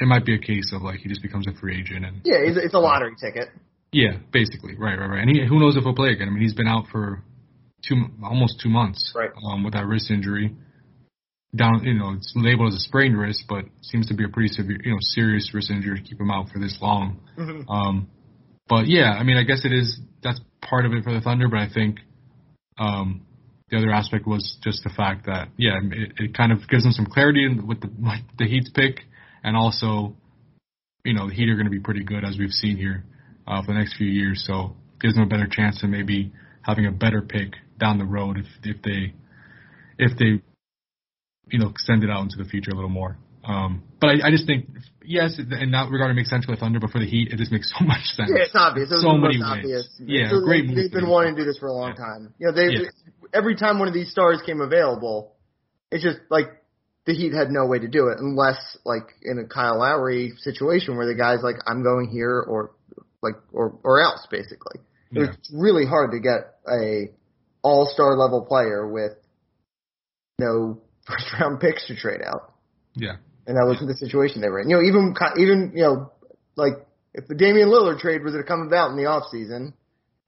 [0.00, 2.36] it might be a case of like he just becomes a free agent and Yeah,
[2.38, 3.48] it's, it's a lottery ticket.
[3.92, 5.20] yeah, basically, right, right, right.
[5.20, 6.28] And he, who knows if he'll play again?
[6.28, 7.22] I mean, he's been out for
[7.86, 9.30] two, almost two months, Right.
[9.44, 10.54] Um, with that wrist injury.
[11.54, 14.48] Down, you know, it's labeled as a sprained wrist, but seems to be a pretty
[14.48, 17.18] severe, you know, serious wrist injury to keep him out for this long.
[17.36, 17.64] Mhm.
[17.68, 18.08] Um,
[18.70, 21.48] but yeah, I mean, I guess it is that's part of it for the Thunder,
[21.48, 21.98] but I think
[22.78, 23.26] um,
[23.68, 26.92] the other aspect was just the fact that yeah, it, it kind of gives them
[26.92, 29.00] some clarity with the with the Heat's pick,
[29.42, 30.14] and also,
[31.04, 33.02] you know, the Heat are going to be pretty good as we've seen here
[33.48, 36.86] uh, for the next few years, so gives them a better chance of maybe having
[36.86, 39.12] a better pick down the road if if they
[39.98, 40.40] if they
[41.48, 43.18] you know extend it out into the future a little more.
[43.44, 44.68] Um, but I, I just think
[45.04, 47.36] yes, in that regard, it makes sense for the Thunder, but for the Heat, it
[47.38, 48.30] just makes so much sense.
[48.34, 48.90] Yeah, it's obvious.
[48.90, 49.44] It So many most wins.
[49.46, 49.88] obvious.
[49.98, 52.04] Yeah, great they, They've been wanting to do this for a long Yeah.
[52.04, 52.34] time.
[52.38, 52.90] You know, they Yeah.
[53.32, 55.34] every time one of these stars came available,
[55.90, 56.46] it's just like
[57.06, 60.96] the Heat had no way to do it unless like in a Kyle Lowry situation
[60.96, 62.72] where the guy's like, I'm going here or
[63.22, 64.80] like or or else basically.
[65.12, 65.26] It Yeah.
[65.28, 67.10] was really hard to get a
[67.62, 69.12] all star level player with
[70.38, 72.52] no first round picks to trade out.
[72.94, 73.16] Yeah.
[73.46, 74.70] And that wasn't the situation they were in.
[74.70, 76.12] You know, even even you know,
[76.56, 76.74] like
[77.14, 79.74] if the Damian Lillard trade was to come about in the off season,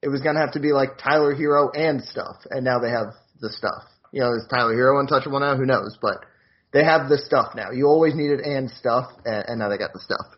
[0.01, 2.37] it was gonna have to be like Tyler Herro and stuff.
[2.49, 3.83] And now they have the stuff.
[4.11, 5.55] You know, is Tyler Herro untouchable now?
[5.55, 5.97] Who knows?
[6.01, 6.25] But
[6.71, 7.71] they have the stuff now.
[7.71, 10.37] You always needed and stuff, and, and now they got the stuff.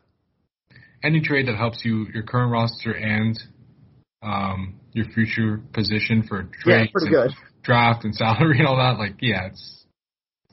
[1.03, 3.37] Any trade that helps you your current roster and
[4.21, 7.31] um, your future position for Yeah, and good.
[7.63, 9.85] draft and salary and all that, like yeah, it's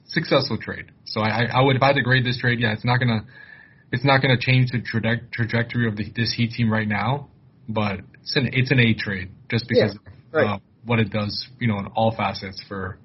[0.05, 0.93] successful trade.
[1.13, 3.25] So I, I would if I had to grade this trade, yeah, it's not gonna
[3.93, 7.29] it's not gonna change the traje- trajectory of the, this Heat team right now,
[7.69, 10.45] but it's an it's an A trade just because Yeah, right.
[10.55, 12.99] of uh, what it does, you know, in all facets for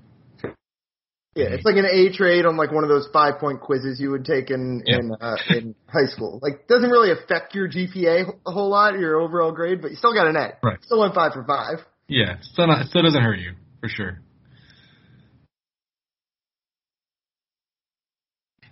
[1.36, 4.10] Yeah, it's like an A trade on like one of those five point quizzes you
[4.12, 5.00] would take in Yeah.
[5.00, 6.40] in uh, in high school.
[6.42, 10.14] Like doesn't really affect your GPA a whole lot, your overall grade, but you still
[10.14, 10.54] got an A.
[10.64, 10.82] Right.
[10.84, 11.86] Still went five for five.
[12.08, 14.22] yeah, still not, still doesn't hurt you for sure.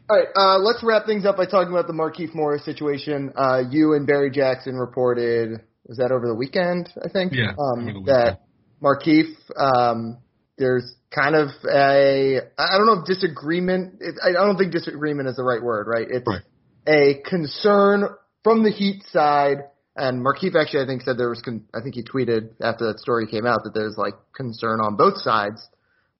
[0.08, 3.34] All right, uh, let's wrap things up by talking about the Markieff Morris situation.
[3.36, 7.34] Uh, you and Barry Jackson reported, was that over the weekend, I think?
[7.34, 8.06] Yeah, Um, over the weekend.
[8.08, 8.42] that
[8.84, 10.20] Markieff, um,
[10.60, 15.38] there's kind of a, I don't know if disagreement, it, I don't think disagreement is
[15.38, 16.08] the right word, right?
[16.08, 16.42] It's Right.
[16.88, 18.04] a concern
[18.44, 19.58] from the Heat side,
[19.96, 23.00] and Markieff actually, I think, said there was, con- I think he tweeted after that
[23.00, 25.68] story came out that there's like concern on both sides,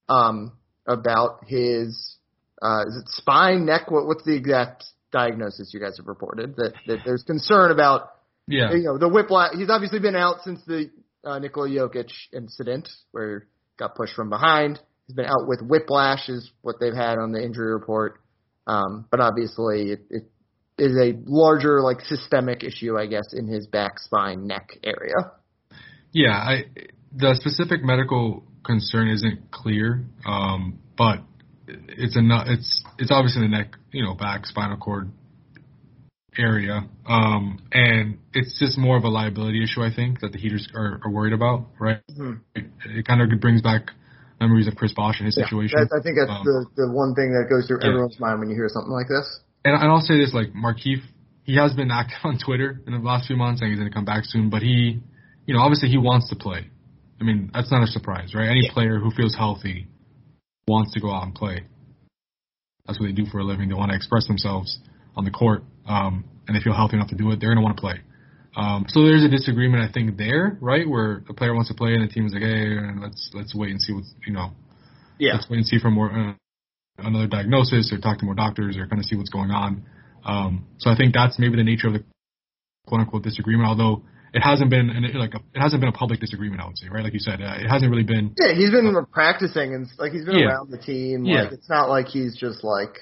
[0.10, 0.54] um,
[0.88, 2.16] about his,
[2.62, 3.92] uh, is it spine, neck?
[3.92, 6.56] What, what's the exact diagnosis you guys have reported?
[6.56, 8.12] That, that there's concern about,
[8.48, 9.54] Yeah, you know, the whiplash.
[9.56, 10.90] He's obviously been out since the
[11.24, 13.46] uh, Nikola Jokic incident where he
[13.78, 14.80] got pushed from behind.
[15.08, 18.20] He's been out with whiplash, is what they've had on the injury report.
[18.68, 20.24] Um, but obviously, it, it
[20.78, 25.32] is a larger, like, systemic issue, I guess, in his back, spine, neck area.
[26.12, 26.66] Yeah, I
[27.16, 31.20] the specific medical concern isn't clear, um, but
[31.68, 35.12] it's a it's it's obviously the neck, you know, back, spinal cord
[36.38, 39.82] area, um, and it's just more of a liability issue.
[39.82, 42.02] I think that the Heaters are, are worried about, right?
[42.18, 42.42] Mhm.
[42.56, 43.92] It, it kind of brings back
[44.40, 45.80] memories of Chris Bosh and his situation.
[45.80, 47.88] That, I think that's Um, the, the one thing that goes through yeah.
[47.90, 49.40] everyone's mind when you hear something like this.
[49.64, 51.02] And, and I'll say this, like Markieff,
[51.44, 53.96] he has been active on Twitter in the last few months, saying he's going to
[53.96, 54.50] come back soon.
[54.50, 55.00] But he,
[55.46, 56.68] you know, obviously he wants to play.
[57.20, 58.50] I mean, that's not a surprise, right?
[58.50, 59.88] Any player who feels healthy
[60.68, 61.64] wants to go out and play.
[62.86, 63.70] That's what they do for a living.
[63.70, 64.80] They want to express themselves
[65.16, 67.40] on the court, um, and they feel healthy enough to do it.
[67.40, 67.96] They're going to want to play.
[68.56, 71.94] Um, so there's a disagreement, I think, there, right, where the player wants to play
[71.94, 74.52] and the team is like, hey, let's let's wait and see what's, you know,
[75.20, 76.34] yeah, let's wait and see for more uh,
[76.98, 79.84] another diagnosis or talk to more doctors or kind of see what's going on.
[80.24, 82.04] Um, so I think that's maybe the nature of the
[82.88, 83.68] quote unquote disagreement.
[83.68, 84.04] Although
[84.36, 86.90] it hasn't been an, like a, it hasn't been a public disagreement, I would say,
[86.90, 87.04] right?
[87.04, 88.36] Like you said, uh, it hasn't really been.
[88.38, 90.48] Yeah, he's been practicing and like he's been Yeah.
[90.48, 91.24] around the team.
[91.26, 91.44] Yeah.
[91.44, 93.00] Like it's not like he's just like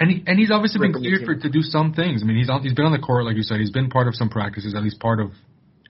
[0.00, 2.22] And he, and he's obviously been cleared for to do some things.
[2.22, 3.60] I mean, he's on, he's been on the court, like you said.
[3.60, 5.32] He's been part of some practices, at least part of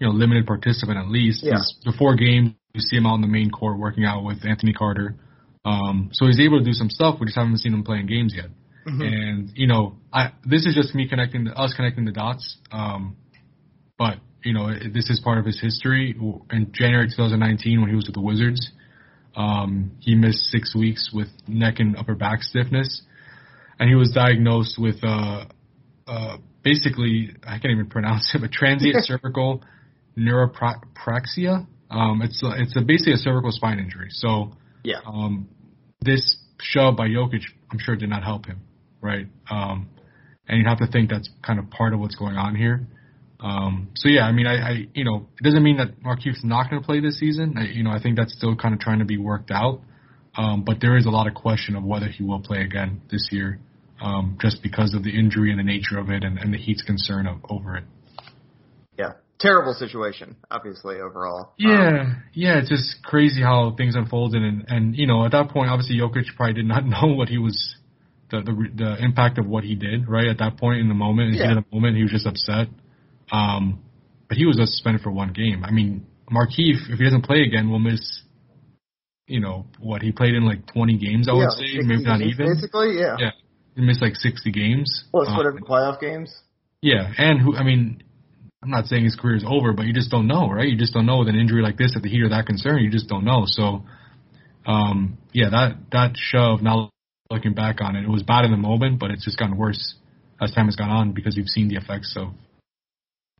[0.00, 1.44] you know limited participant at least.
[1.44, 1.54] Yeah.
[1.54, 4.72] He's, before games, you see him out on the main court working out with Anthony
[4.72, 5.14] Carter.
[5.64, 7.20] Um, so he's able to do some stuff.
[7.20, 8.50] We just haven't seen him playing games yet.
[8.86, 12.56] And you know, I this is just me connecting the, us connecting the dots.
[12.72, 13.16] Um,
[13.98, 16.16] but you know, this is part of his history.
[16.50, 18.70] In January 2019, when he was with the Wizards,
[19.36, 23.02] um, he missed six weeks with neck and upper back stiffness,
[23.78, 25.44] and he was diagnosed with uh,
[26.06, 29.62] uh, basically I can't even pronounce it, but transient cervical
[30.18, 31.66] neurapraxia.
[31.90, 34.08] Um, it's a, it's a basically a cervical spine injury.
[34.10, 35.48] So yeah, um,
[36.00, 38.60] this shove by Jokic, I'm sure did not help him,
[39.00, 39.26] right?
[39.50, 39.88] Um,
[40.48, 42.86] and you have to think that's kind of part of what's going on here.
[43.42, 46.68] Um, so yeah, I mean, I, I, you know, it doesn't mean that Markieff's not
[46.68, 47.54] going to play this season.
[47.56, 49.80] I, you know, I think that's still kind of trying to be worked out.
[50.36, 53.28] Um, but there is a lot of question of whether he will play again this
[53.32, 53.58] year,
[54.00, 56.82] um, just because of the injury and the nature of it and, and the Heat's
[56.82, 57.84] concern of, over it.
[58.96, 61.52] Yeah, terrible situation, obviously overall.
[61.58, 65.48] Yeah, um, yeah, it's just crazy how things unfolded, and and you know, at that
[65.48, 67.76] point, obviously Jokic probably did not know what he was.
[68.30, 71.34] The, the the impact of what he did right at that point in the moment,
[71.34, 71.50] yeah.
[71.50, 72.68] in the moment, he was just upset.
[73.32, 73.82] Um,
[74.28, 75.64] but he was suspended for one game.
[75.64, 78.22] I mean, Markieff, if he doesn't play again, will miss.
[79.26, 81.28] You know what he played in like 20 games.
[81.28, 82.52] I yeah, would say maybe not even.
[82.52, 83.16] Basically, yeah.
[83.18, 83.30] Yeah,
[83.76, 85.04] he missed like 60 games.
[85.12, 86.34] Plus um, whatever playoff games.
[86.82, 87.54] Yeah, and who?
[87.54, 88.02] I mean,
[88.62, 90.68] I'm not saying his career is over, but you just don't know, right?
[90.68, 92.82] You just don't know with an injury like this, at the heat of that concern,
[92.82, 93.44] you just don't know.
[93.46, 93.84] So,
[94.66, 96.60] um, yeah, that that shove.
[96.60, 96.90] Now
[97.30, 99.94] looking back on it, it was bad in the moment, but it's just gotten worse
[100.40, 102.32] as time has gone on because you've seen the effects of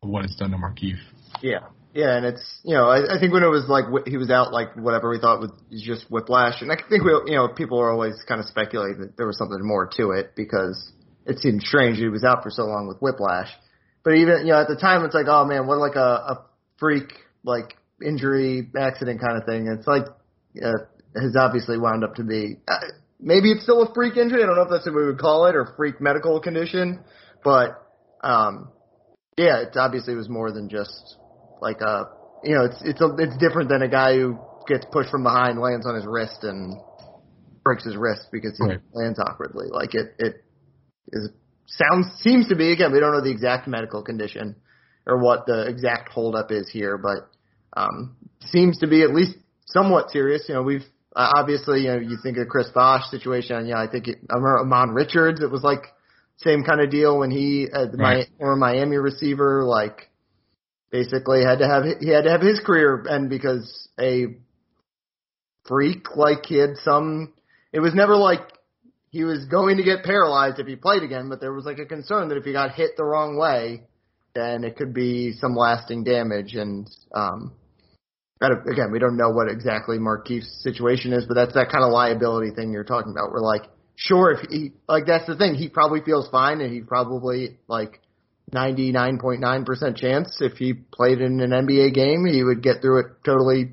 [0.01, 0.97] what it's done to Markieff.
[1.41, 4.29] Yeah, yeah, and it's you know I, I think when it was like he was
[4.29, 7.79] out like whatever we thought was just whiplash, and I think we you know people
[7.79, 10.91] are always kind of speculating that there was something more to it because
[11.25, 13.49] it seemed strange he was out for so long with whiplash.
[14.03, 16.45] But even you know at the time it's like oh man what like a, a
[16.79, 19.67] freak like injury accident kind of thing.
[19.67, 20.05] It's like
[20.63, 20.85] uh,
[21.15, 22.77] has obviously wound up to be uh,
[23.19, 24.41] maybe it's still a freak injury.
[24.41, 27.01] I don't know if that's what we would call it or freak medical condition,
[27.43, 27.87] but
[28.23, 28.69] um
[29.37, 31.17] yeah, it obviously was more than just
[31.61, 32.05] like a
[32.43, 35.59] you know it's it's a, it's different than a guy who gets pushed from behind,
[35.59, 36.79] lands on his wrist, and
[37.63, 38.79] breaks his wrist because he right.
[38.93, 39.67] lands awkwardly.
[39.69, 40.43] Like it it
[41.11, 41.29] is
[41.67, 44.55] sounds seems to be again we don't know the exact medical condition
[45.05, 47.29] or what the exact holdup is here, but
[47.75, 48.15] um,
[48.47, 50.45] seems to be at least somewhat serious.
[50.47, 53.67] You know, we've uh, obviously you know you think of Chris Bosh situation.
[53.67, 55.41] Yeah, I think it, I remember Ahmmon Richards.
[55.41, 55.83] It was like
[56.43, 58.27] same kind of deal when he, uh, right.
[58.39, 60.09] my or Miami receiver, like
[60.91, 64.25] basically had to have he had to have his career end because a
[65.67, 67.33] freak like he had some.
[67.71, 68.41] It was never like
[69.09, 71.85] he was going to get paralyzed if he played again, but there was like a
[71.85, 73.83] concern that if he got hit the wrong way,
[74.33, 76.55] then it could be some lasting damage.
[76.55, 77.53] And um,
[78.41, 82.51] again, we don't know what exactly Markieff's situation is, but that's that kind of liability
[82.55, 83.31] thing you're talking about.
[83.31, 83.63] Where like
[84.03, 88.01] sure, if he like that's the thing, he probably feels fine, and he probably like
[88.51, 92.63] ninety nine point nine percent chance if he played in an NBA game, he would
[92.63, 93.71] get through it totally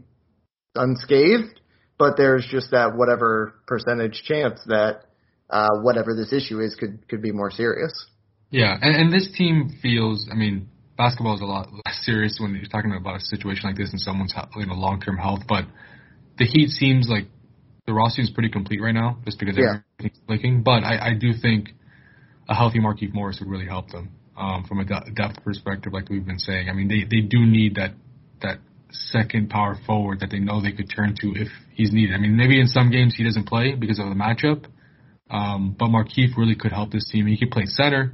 [0.74, 1.60] unscathed.
[1.98, 5.06] But there's just that whatever percentage chance that
[5.50, 8.06] uh, whatever this issue is could could be more serious.
[8.50, 10.28] Yeah, and, and this team feels.
[10.30, 13.76] I mean, basketball is a lot less serious when you're talking about a situation like
[13.76, 15.40] this and someone's you know long term health.
[15.48, 15.64] But
[16.38, 17.24] the Heat seems like
[17.88, 19.80] the roster is pretty complete right now, just because yeah.
[19.98, 20.62] everything's clicking.
[20.62, 21.70] But I, I do think
[22.46, 26.24] a healthy Markieff Morris would really help them um, from a depth perspective, like we've
[26.24, 26.68] been saying.
[26.68, 27.94] I mean, they they do need that
[28.42, 28.58] that
[28.90, 32.14] second power forward that they know they could turn to if he's needed.
[32.14, 34.66] I mean, maybe in some games he doesn't play because of the matchup,
[35.30, 37.26] um, but Markieff really could help this team.
[37.26, 38.12] He could play center,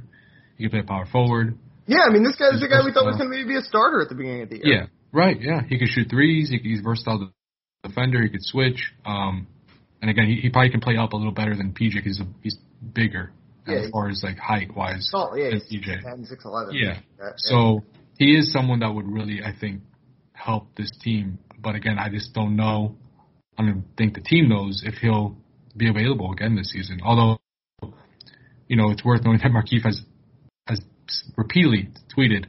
[0.57, 1.57] he could play power forward.
[1.85, 3.61] Yeah, I mean, this guy's the guy we thought was going to maybe be a
[3.61, 4.65] starter at the beginning of the year.
[4.65, 5.39] Yeah, right.
[5.39, 6.49] Yeah, he could shoot threes.
[6.49, 7.29] He, he's versatile
[7.83, 8.23] defender.
[8.23, 8.91] He could switch.
[9.05, 9.47] Um,
[10.05, 12.03] and again, he, he probably can play up a little better than PJ.
[12.03, 12.55] He's a, he's
[12.93, 13.31] bigger
[13.65, 15.09] um, yeah, as far as like height wise.
[15.15, 16.03] Oh yeah, than PJ.
[16.03, 16.75] 10, 6, 11.
[16.75, 16.99] Yeah.
[17.37, 17.83] So
[18.19, 19.81] he is someone that would really, I think,
[20.33, 21.39] help this team.
[21.57, 22.97] But again, I just don't know.
[23.57, 25.37] I don't think the team knows if he'll
[25.75, 26.99] be available again this season.
[27.03, 27.39] Although,
[28.67, 30.01] you know, it's worth noting that Markieff has
[30.67, 30.81] has
[31.35, 32.45] repeatedly tweeted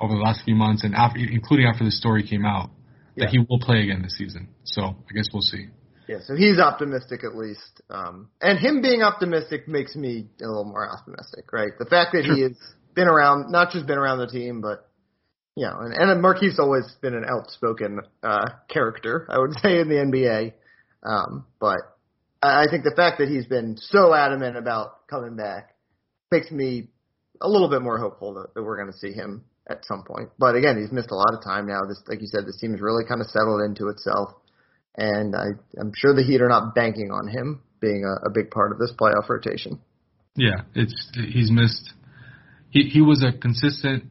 [0.00, 2.70] over the last few months, and after, including after the story came out,
[3.16, 3.30] that yeah.
[3.30, 4.48] he will play again this season.
[4.64, 5.68] So I guess we'll see.
[6.08, 7.82] Yeah, so he's optimistic at least.
[7.90, 11.72] Um, and him being optimistic makes me a little more optimistic, right?
[11.78, 12.56] The fact that he has
[12.94, 14.88] been around, not just been around the team, but,
[15.56, 19.88] you know, and, and Markieff's always been an outspoken, uh, character, I would say, in
[19.88, 20.52] the NBA.
[21.02, 21.78] Um, but
[22.42, 25.74] I think the fact that he's been so adamant about coming back
[26.30, 26.88] makes me
[27.40, 30.30] a little bit more hopeful that, that we're going to see him at some point.
[30.38, 31.80] But again, he's missed a lot of time now.
[31.88, 34.30] This, like you said, this team has really kind of settled into itself
[34.96, 35.46] and I,
[35.80, 38.78] I'm sure the Heat are not banking on him being a, a big part of
[38.78, 39.80] this playoff rotation.
[40.34, 41.92] Yeah, it's he's missed.
[42.70, 44.04] He he was a consistent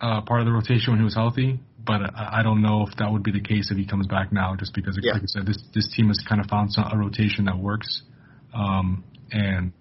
[0.00, 2.96] uh, part of the rotation when he was healthy, but I, I don't know if
[2.98, 4.54] that would be the case if he comes back now.
[4.56, 5.12] Just because, yeah.
[5.12, 8.02] like I said, this this team has kind of found some, a rotation that works,
[8.54, 9.72] um, and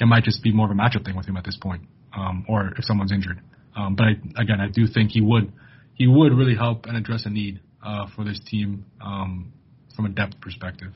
[0.00, 1.82] it might just be more of a matchup thing with him at this point,
[2.16, 3.40] um, or if someone's injured.
[3.76, 5.52] Um, but I, again, I do think he would
[5.94, 9.52] he would really help and address a need uh, for this team um,
[9.94, 10.92] from a depth perspective.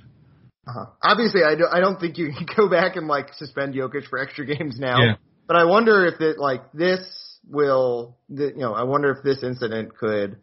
[0.66, 0.86] Uh-huh.
[1.02, 4.18] Obviously, I don't, I don't think you can go back and like suspend Jokic for
[4.18, 5.02] extra games now.
[5.02, 5.14] Yeah.
[5.46, 7.00] But I wonder if it like this
[7.48, 10.36] will, you know, I wonder if this incident could.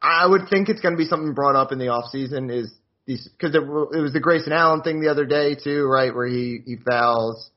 [0.00, 2.50] I would think it's going to be something brought up in the off season.
[2.50, 2.72] Is
[3.06, 6.14] these because it, it was the Grayson Allen thing the other day too, right?
[6.14, 7.50] Where he he fouls.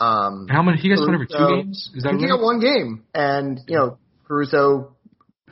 [0.00, 0.78] Um, How many?
[0.78, 1.90] He gets one every two games.
[1.94, 4.96] Is that I think he got one game, and you know Caruso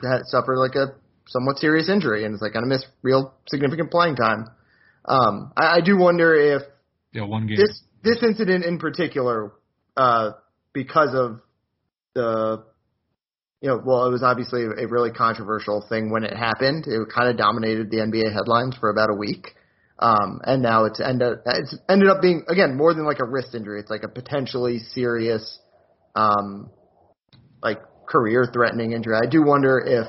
[0.03, 0.95] had suffered like a
[1.27, 4.45] somewhat serious injury, and is like going to miss real significant playing time.
[5.05, 6.61] Um, I, I do wonder if
[7.13, 7.57] Yeah, one game.
[7.57, 9.53] this this incident in particular,
[9.95, 10.31] uh,
[10.73, 11.39] because of
[12.13, 12.63] the,
[13.61, 16.85] you know, well, it was obviously a really controversial thing when it happened.
[16.85, 19.55] It kind of dominated the NBA headlines for about a week.
[19.99, 23.55] Um, and now it's ended, it's ended up being, again, more than like a wrist
[23.55, 23.79] injury.
[23.79, 25.59] It's like a potentially serious,
[26.13, 26.71] um,
[27.61, 29.15] like career threatening injury.
[29.15, 30.07] I do wonder if,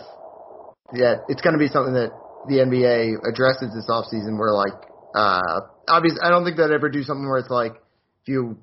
[0.92, 2.12] yeah, it's going to be something that
[2.48, 4.74] the NBA addresses this offseason where like,
[5.14, 7.72] uh, obviously, I don't think they'd ever do something where it's like,
[8.22, 8.58] if you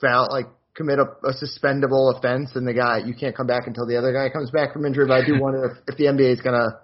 [0.00, 3.86] foul, like, commit a, a suspendable offense and the guy, you can't come back until
[3.86, 5.06] the other guy comes back from injury.
[5.06, 6.78] But I do wonder if, if the NBA is going to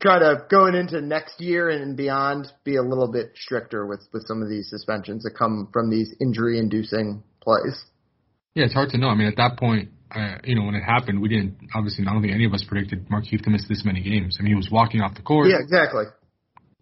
[0.00, 4.26] try to going into next year and beyond be a little bit stricter with, with
[4.26, 7.84] some of these suspensions that come from these injury inducing plays.
[8.54, 9.08] Yeah, it's hard to know.
[9.08, 12.04] I mean, at that point, uh, you know, when it happened, we didn't obviously.
[12.06, 14.36] I don't think any of us predicted Markieff to miss this many games.
[14.38, 16.04] I mean, he was walking off the court Yeah, exactly.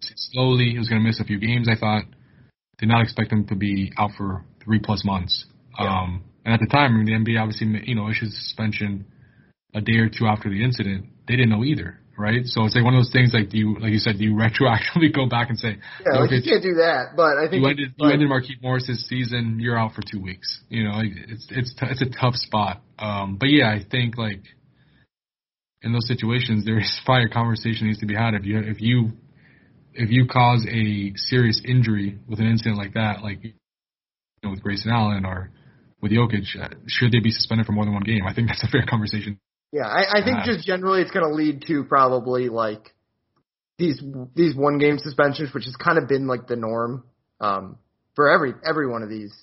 [0.01, 0.70] slowly.
[0.70, 1.68] He was going to miss a few games.
[1.68, 2.05] I thought.
[2.79, 5.47] Did not expect him to be out for three plus months.
[5.81, 5.87] Yeah.
[5.87, 9.07] Um, and at the time, the NBA obviously, you know, issued suspension
[9.74, 11.07] a day or two after the incident.
[11.27, 12.45] They didn't know either, right?
[12.45, 13.33] So it's like one of those things.
[13.35, 16.31] Like, do you, like you said, do you retroactively go back and say, Yeah, like
[16.31, 17.17] you can't do that.
[17.17, 19.59] But I think you ended but- you ended Markieff Morris's season.
[19.61, 20.61] You're out for two weeks.
[20.69, 22.83] You know, like, it's it's t- it's a tough spot.
[22.99, 24.43] Um, but yeah, I think like
[25.83, 28.35] in those situations, there is probably a conversation needs to be had.
[28.35, 29.12] If you if you
[29.95, 33.53] if you cause a serious injury with an incident like that, like you
[34.43, 35.51] know, with Grayson Allen or
[36.03, 38.27] with Jokic, uh, should they be suspended for more than one game?
[38.27, 39.41] I think that's a fair conversation.
[39.73, 42.95] Yeah, I, I think Uh, just generally it's going to lead to probably like
[43.79, 44.03] these
[44.35, 47.05] these one game suspensions, which has kind of been like the norm
[47.41, 47.79] um,
[48.14, 49.35] for every every one of these.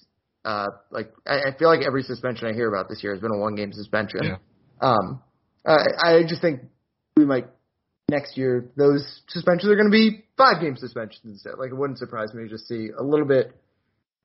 [0.45, 3.31] Uh, like I, I feel like every suspension I hear about this year has been
[3.31, 4.23] a one game suspension.
[4.23, 4.37] Yeah.
[4.81, 5.21] Um,
[5.65, 6.61] I, I just think
[7.15, 7.47] we might
[8.09, 11.53] next year those suspensions are going to be five game suspensions instead.
[11.57, 13.55] Like it wouldn't surprise me to just see a little bit.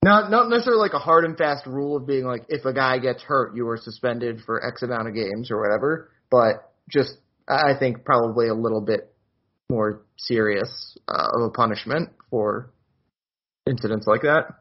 [0.05, 2.99] Not not necessarily like a hard and fast rule of being like if a guy
[2.99, 7.15] gets hurt you are suspended for X amount of games or whatever, but just
[7.49, 9.13] I I think probably a little bit
[9.69, 12.71] more serious uh, of a punishment for
[13.69, 14.55] incidents like that.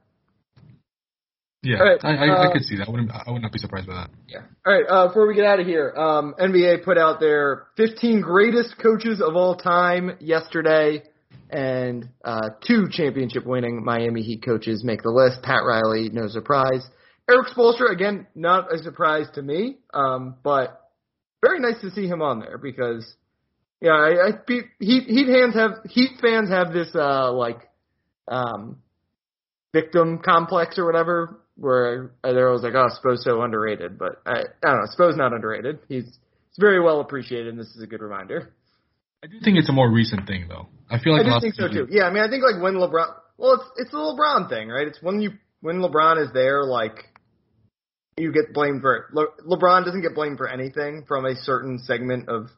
[1.63, 2.87] Yeah, All right, I, I, I uh, could see that.
[2.87, 4.09] I wouldn't I would not be surprised by that.
[4.27, 4.41] Yeah.
[4.65, 4.85] All right.
[4.87, 9.21] Uh, before we get out of here, um, NBA put out their 15 greatest coaches
[9.21, 11.03] of all time yesterday,
[11.49, 15.41] and uh, two championship-winning Miami Heat coaches make the list.
[15.43, 16.87] Pat Riley, no surprise.
[17.29, 20.81] Erik Spoelstra, again, not a surprise to me, um, but
[21.41, 23.15] very nice to see him on there because,
[23.81, 24.31] yeah, I, I
[24.79, 27.69] Heat Heat fans have Heat fans have this uh, like
[28.27, 28.77] um,
[29.73, 33.97] victim complex or whatever, where they're always like, oh, Spo's so underrated.
[33.97, 35.79] But I, I don't know, Spo's not underrated.
[35.89, 38.53] He's, he's very well appreciated, and this is a good reminder.
[39.23, 40.67] I do think it's a more recent thing though.
[40.89, 41.87] I feel like I do think so too.
[41.89, 44.87] Yeah, I mean, I think like when LeBron, well, it's it's the LeBron thing, right?
[44.87, 47.05] It's when you when LeBron is there, like
[48.17, 49.03] you get blamed for it.
[49.13, 52.49] Le, LeBron doesn't get blamed for anything from a certain segment of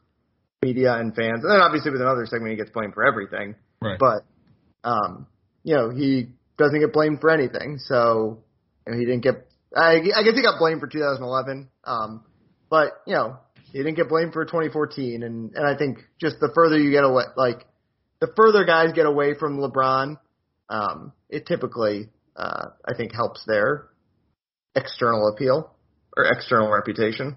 [0.62, 3.54] media and fans, and then obviously with another segment he gets blamed for everything.
[3.80, 3.98] Right.
[3.98, 4.24] But
[4.84, 5.26] um,
[5.64, 7.78] you know, he doesn't get blamed for anything.
[7.78, 8.44] So
[8.86, 9.46] you know, he didn't get.
[9.74, 11.68] I, I guess he got blamed for 2011.
[11.84, 12.24] Um,
[12.68, 13.38] but you know,
[13.72, 15.22] he didn't get blamed for 2014.
[15.22, 17.66] And and I think just the further you get away, like
[18.20, 20.18] the further guys get away from LeBron,
[20.68, 23.88] um, it typically uh, I think helps their
[24.74, 25.74] external appeal
[26.16, 27.36] or external reputation.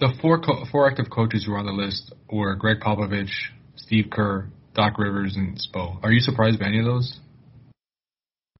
[0.00, 3.30] The four co- four active coaches who were on the list were Gregg Popovich,
[3.76, 5.98] Steve Kerr, Doc Rivers, and Spo.
[6.02, 7.18] Are you surprised by any of those?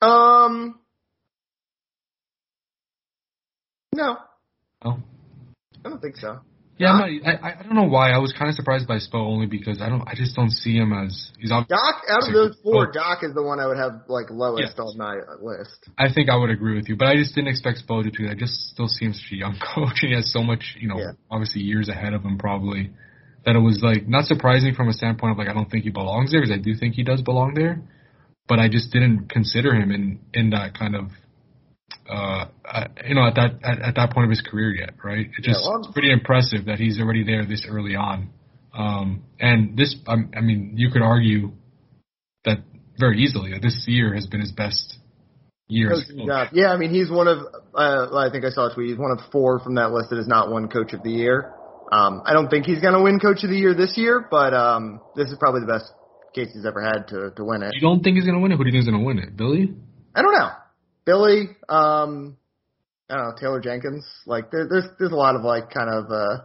[0.01, 0.79] Um,
[3.95, 4.19] no,
[4.85, 4.99] No.
[5.85, 6.41] I don't think so.
[6.77, 8.11] Yeah, I'm not, I I don't know why.
[8.11, 10.75] I was kind of surprised by Spo only because I don't I just don't see
[10.75, 12.93] him as he's ob- Doc, out of those oh four, Oh.
[12.93, 14.79] Doc is the one I would have like lowest Yes.
[14.79, 15.89] on my list.
[15.97, 18.27] I think I would agree with you, but I just didn't expect Spo to do
[18.27, 18.39] that.
[18.39, 21.13] Just still seems such a young coach, and he has so much, you know, Yeah.
[21.31, 22.91] obviously years ahead of him probably.
[23.47, 25.91] That it was like not surprising from a standpoint of like I don't think he
[25.91, 27.83] belongs there because I do think he does belong there,
[28.49, 31.11] but I just didn't consider him in in that kind of,
[32.09, 35.27] uh, uh you know, at that at, at that point of his career yet, right?
[35.27, 38.31] It just well, it's pretty impressive that he's already there this early on.
[38.77, 41.53] Um, and this, um, I mean, you could argue
[42.45, 42.59] that
[42.99, 44.99] very easily that this year has been his best
[45.69, 45.93] year.
[45.93, 46.11] As.
[46.53, 47.39] Yeah, I mean, he's one of,
[47.75, 50.17] uh, I think I saw a tweet, he's one of four from that list that
[50.17, 51.55] has not won Coach of the Year.
[51.93, 54.55] Um, I don't think he's going to win Coach of the Year this year, but
[54.55, 55.93] um, this is probably the best
[56.35, 57.71] case he's ever had to to win it.
[57.75, 58.57] You don't think he's going to win it?
[58.57, 59.37] Who do you think is going to win it?
[59.37, 59.73] Billy?
[60.15, 60.51] I don't know.
[61.05, 62.37] Billy, um,
[63.11, 64.07] I don't know, Taylor Jenkins.
[64.27, 66.45] Like there, there's there's a lot of like kind of uh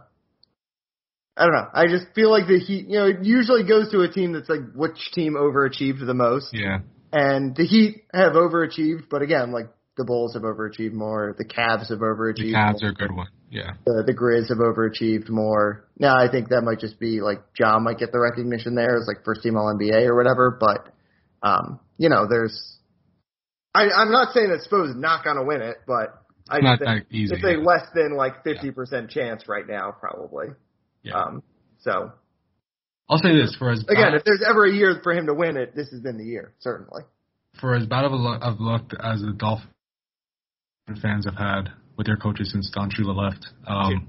[1.36, 1.68] I don't know.
[1.72, 4.48] I just feel like the Heat, you know, it usually goes to a team that's
[4.48, 6.48] like which team overachieved the most.
[6.52, 6.80] Yeah.
[7.12, 11.34] And the Heat have overachieved, but again, like the Bulls have overachieved more.
[11.38, 12.52] The Cavs have overachieved.
[12.52, 12.90] The Cavs more.
[12.90, 13.28] are a good one.
[13.50, 13.72] Yeah.
[13.86, 15.88] The, the Grizz have overachieved more.
[15.98, 19.08] Now I think that might just be like Ja might get the recognition there as
[19.08, 20.92] like first team All NBA or whatever, but
[21.42, 22.76] um, you know, there's.
[23.74, 27.34] I, I'm not saying that Spo's not gonna win it, but I not think easy,
[27.34, 29.06] it's a less than like 50% yeah.
[29.06, 30.48] chance right now, probably.
[31.02, 31.14] Yeah.
[31.14, 31.42] Um,
[31.78, 32.12] so.
[33.08, 35.56] I'll say this for as again, if there's ever a year for him to win
[35.56, 37.02] it, this has been the year, certainly.
[37.60, 39.66] For as bad of a luck, of luck as the Dolphin
[41.02, 44.08] fans have had with their coaches since Don Shula left, um,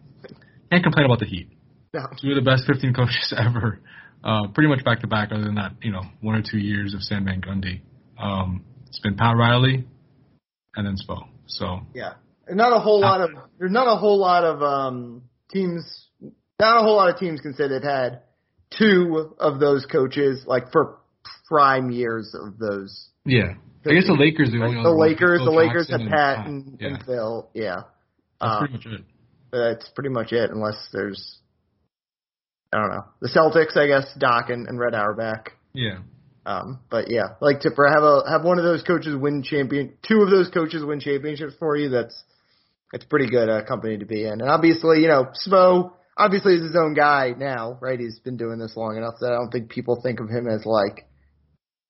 [0.71, 1.49] can't complain about the Heat.
[1.93, 2.01] No.
[2.21, 3.79] Two of the best 15 coaches ever,
[4.23, 5.31] uh, pretty much back to back.
[5.31, 7.81] Other than that, you know, one or two years of Stan Van Gundy.
[8.19, 9.87] Um, it's been Pat Riley,
[10.75, 11.29] and then Spo.
[11.47, 12.15] So yeah,
[12.45, 16.09] and not a whole lot of there's not a whole lot of um, teams.
[16.59, 18.23] Not a whole lot of teams can say they've had
[18.77, 20.99] two of those coaches like for
[21.47, 23.07] prime years of those.
[23.25, 23.53] Yeah,
[23.85, 25.39] I guess the Lakers the only the Lakers.
[25.39, 26.87] The Lakers have Pat and, yeah.
[26.89, 27.49] and Phil.
[27.53, 27.83] Yeah,
[28.41, 29.05] that's um, pretty much it.
[29.53, 31.39] That's pretty much it, unless there's
[32.73, 33.77] I don't know the Celtics.
[33.77, 35.53] I guess Doc and, and Red Auerbach.
[35.73, 35.99] Yeah.
[36.45, 39.93] Um, but yeah, like to for have a have one of those coaches win champion,
[40.07, 41.89] two of those coaches win championships for you.
[41.89, 42.23] That's
[42.93, 44.41] it's pretty good uh, company to be in.
[44.41, 47.99] And obviously, you know, Spo obviously is his own guy now, right?
[47.99, 50.65] He's been doing this long enough that I don't think people think of him as
[50.65, 51.07] like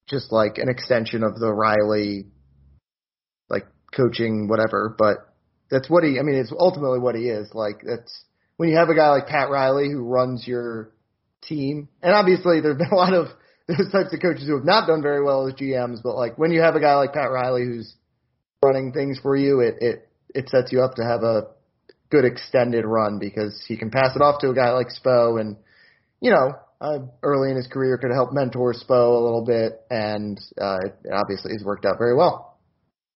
[0.07, 2.27] just like an extension of the Riley
[3.49, 5.33] like coaching whatever, but
[5.69, 7.49] that's what he I mean, it's ultimately what he is.
[7.53, 8.25] Like that's
[8.57, 10.91] when you have a guy like Pat Riley who runs your
[11.41, 11.87] team.
[12.03, 13.27] And obviously there've been a lot of
[13.67, 16.51] those types of coaches who have not done very well as GMs, but like when
[16.51, 17.95] you have a guy like Pat Riley who's
[18.63, 21.47] running things for you, it it it sets you up to have a
[22.11, 25.55] good extended run because he can pass it off to a guy like Spo and,
[26.19, 26.51] you know,
[26.81, 30.77] uh, early in his career could help mentor Spo a little bit and, uh,
[31.11, 32.59] obviously he's worked out very well.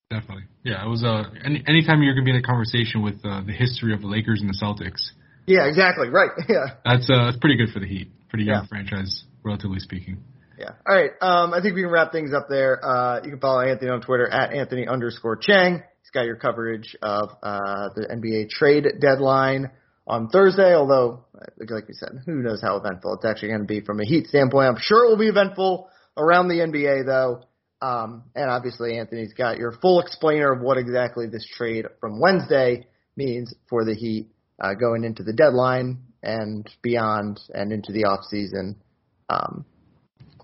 [0.09, 0.45] Definitely.
[0.63, 3.41] Yeah, it was, uh, any, anytime you're going to be in a conversation with, uh,
[3.45, 5.11] the history of the Lakers and the Celtics.
[5.45, 6.09] Yeah, exactly.
[6.09, 6.31] Right.
[6.49, 6.77] Yeah.
[6.85, 8.09] That's, uh, that's pretty good for the Heat.
[8.29, 8.67] Pretty young yeah.
[8.67, 10.23] franchise, relatively speaking.
[10.57, 10.71] Yeah.
[10.87, 11.11] All right.
[11.21, 12.83] Um, I think we can wrap things up there.
[12.83, 15.83] Uh, you can follow Anthony on Twitter at Anthony underscore Chiang.
[16.01, 19.71] He's got your coverage of uh, the NBA trade deadline
[20.07, 20.73] on Thursday.
[20.73, 21.25] Although,
[21.59, 24.27] like we said, who knows how eventful it's actually going to be from a Heat
[24.27, 24.67] standpoint.
[24.67, 27.43] I'm sure it will be eventful around the NBA though.
[27.81, 32.87] Um, and obviously, Anthony's got your full explainer of what exactly this trade from Wednesday
[33.15, 34.29] means for the Heat
[34.59, 38.81] uh, going into the deadline and beyond and into the off season,
[39.29, 39.65] um,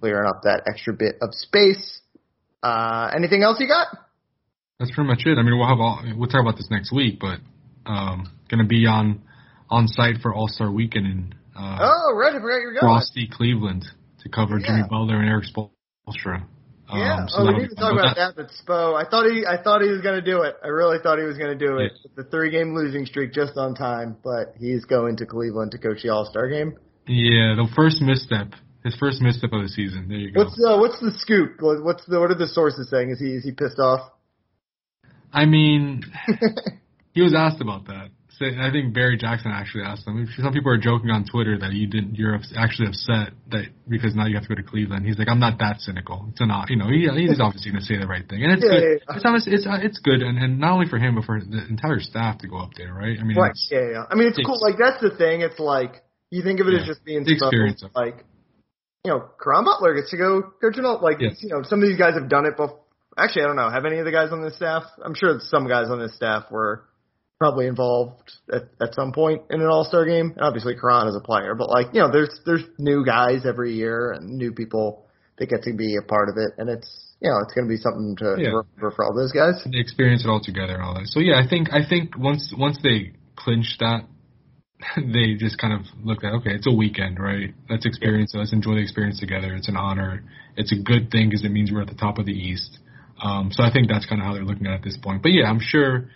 [0.02, 2.02] clearing up that extra bit of space.
[2.62, 3.88] Uh, anything else you got?
[4.82, 5.38] that's pretty much it.
[5.38, 7.38] I mean, we'll have all, we'll talk about this next week, but
[7.86, 9.22] um, going to be on
[9.70, 12.82] on site for All Star Weekend in uh, oh right, I forgot you're going.
[12.82, 13.86] Frosty, Cleveland,
[14.24, 14.68] to cover yeah.
[14.68, 16.46] Jimmy Butler and Erik Spoelstra.
[16.90, 17.26] Um, yeah.
[17.28, 18.36] So oh, we need to talk about that.
[18.36, 20.56] But Spo, I thought he, I thought he was going to do it.
[20.64, 21.92] I really thought he was going to do it.
[22.04, 22.24] Yeah.
[22.24, 26.10] The three-game losing streak just on time, but he's going to Cleveland to coach the
[26.10, 26.74] All-Star game.
[27.06, 28.54] Yeah, the first misstep,
[28.84, 30.08] his first misstep of the season.
[30.08, 30.44] There you go.
[30.44, 31.58] What's uh, what's the scoop?
[31.60, 33.12] What's the what are the sources saying?
[33.12, 34.12] Is he is he pissed off?
[35.34, 36.04] I mean,
[37.14, 38.10] he was asked about that.
[38.42, 40.28] So I think Barry Jackson actually asked him.
[40.42, 42.16] Some people are joking on Twitter that you didn't.
[42.16, 45.06] You're actually upset that because now you have to go to Cleveland.
[45.06, 46.26] He's like, I'm not that cynical.
[46.32, 46.72] It's not.
[46.72, 48.82] You know, he, he's obviously going to say the right thing, and it's yeah, good.
[48.82, 49.36] Yeah, yeah.
[49.36, 52.40] It's it's it's good, and and not only for him but for the entire staff
[52.40, 53.20] to go up there, right?
[53.20, 53.54] I mean, right.
[53.70, 54.06] Yeah, yeah.
[54.10, 54.60] I mean, it's, cool.
[54.60, 55.42] Like that's the thing.
[55.42, 56.02] It's like
[56.32, 57.84] you think of it as just being the experience.
[57.94, 58.26] like,
[59.04, 61.38] you know, Caron Butler gets to go coach an like yes.
[61.42, 62.82] you know some of these guys have done it before
[63.18, 63.70] Actually, I don't know.
[63.70, 64.84] Have any of the guys on this staff?
[65.04, 66.86] I'm sure some guys on this staff were
[67.40, 70.32] probably involved at, at some point in an All Star game.
[70.36, 73.74] And obviously, Caron is a player, but like you know, there's there's new guys every
[73.74, 76.90] year and new people that get to be a part of it, and it's
[77.20, 78.48] you know it's going to be something to, yeah.
[78.48, 79.62] remember for all those guys.
[79.70, 81.08] They experience it all together and all that.
[81.08, 84.06] So yeah, I think I think once once they clinch that,
[84.98, 87.54] they just kind of looked at okay, it's a weekend, right?
[87.70, 88.32] Let's experience.
[88.34, 88.42] Yeah.
[88.42, 89.54] Let's enjoy the experience together.
[89.56, 90.24] It's an honor.
[90.58, 92.80] It's a good thing because it means we're at the top of the East.
[93.24, 95.22] Um, so I think that's kind of how they're looking at it at this point.
[95.22, 96.10] But yeah, I'm sure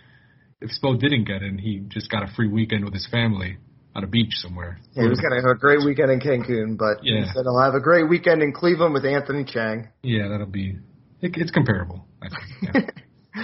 [0.60, 3.58] if Spo didn't get in, he just got a free weekend with his family.
[3.94, 4.78] at a beach somewhere.
[4.92, 7.20] Yeah, he was gonna have a great weekend in Cancun, but Yeah.
[7.24, 9.88] he said he'll have a great weekend in Cleveland with Anthony Chiang.
[10.02, 10.76] Yeah, that'll be.
[11.22, 12.04] It, it's comparable.
[12.20, 12.92] I think.
[13.34, 13.40] Yeah.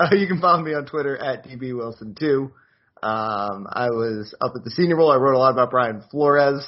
[0.00, 2.50] uh, you can follow me on Twitter at dbwilson2.
[3.02, 5.10] Um, I was up at the Senior Bowl.
[5.10, 6.64] I wrote a lot about Brian Flores.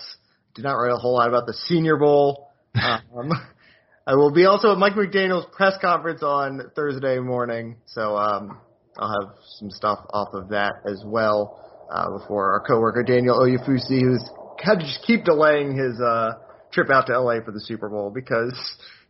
[0.55, 2.51] Did not write a whole lot about the Senior Bowl.
[2.74, 3.30] Um,
[4.07, 8.59] I will be also at Mike McDaniel's press conference on Thursday morning, so um,
[8.99, 11.59] I'll have some stuff off of that as well
[11.91, 14.28] uh, before our coworker Daniel Oyefusi, who's
[14.62, 16.32] had to just keep delaying his uh,
[16.72, 18.55] trip out to LA for the Super Bowl because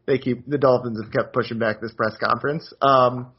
[0.07, 2.73] they keep the Dolphins have kept pushing back this press conference.
[2.81, 3.33] Um,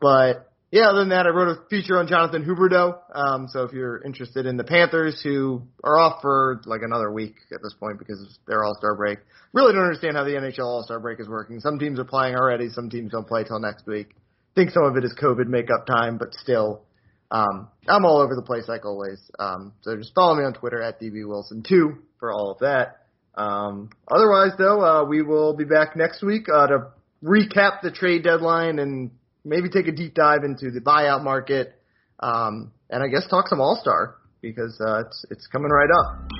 [0.00, 2.98] but yeah, other than that, I wrote a feature on Jonathan Huberdeau.
[3.14, 7.34] Um, so if you're interested in the Panthers, who are off for like another week
[7.50, 9.20] at this point because of their All Star break,
[9.54, 11.60] really don't understand how the NHL All Star break is working.
[11.60, 14.08] Some teams are playing already, some teams don't play till next week.
[14.54, 16.82] think some of it is COVID makeup time, but still,
[17.30, 19.18] um, I'm all over the place like always.
[19.38, 23.06] Um, so just follow me on Twitter at dbwilson2 for all of that.
[23.34, 26.88] Um, otherwise, though, uh, we will be back next week uh, to
[27.24, 29.10] recap the trade deadline and
[29.46, 31.80] maybe take a deep dive into the buyout market,
[32.20, 36.35] um, and I guess talk some All Star because uh, it's it's coming right up.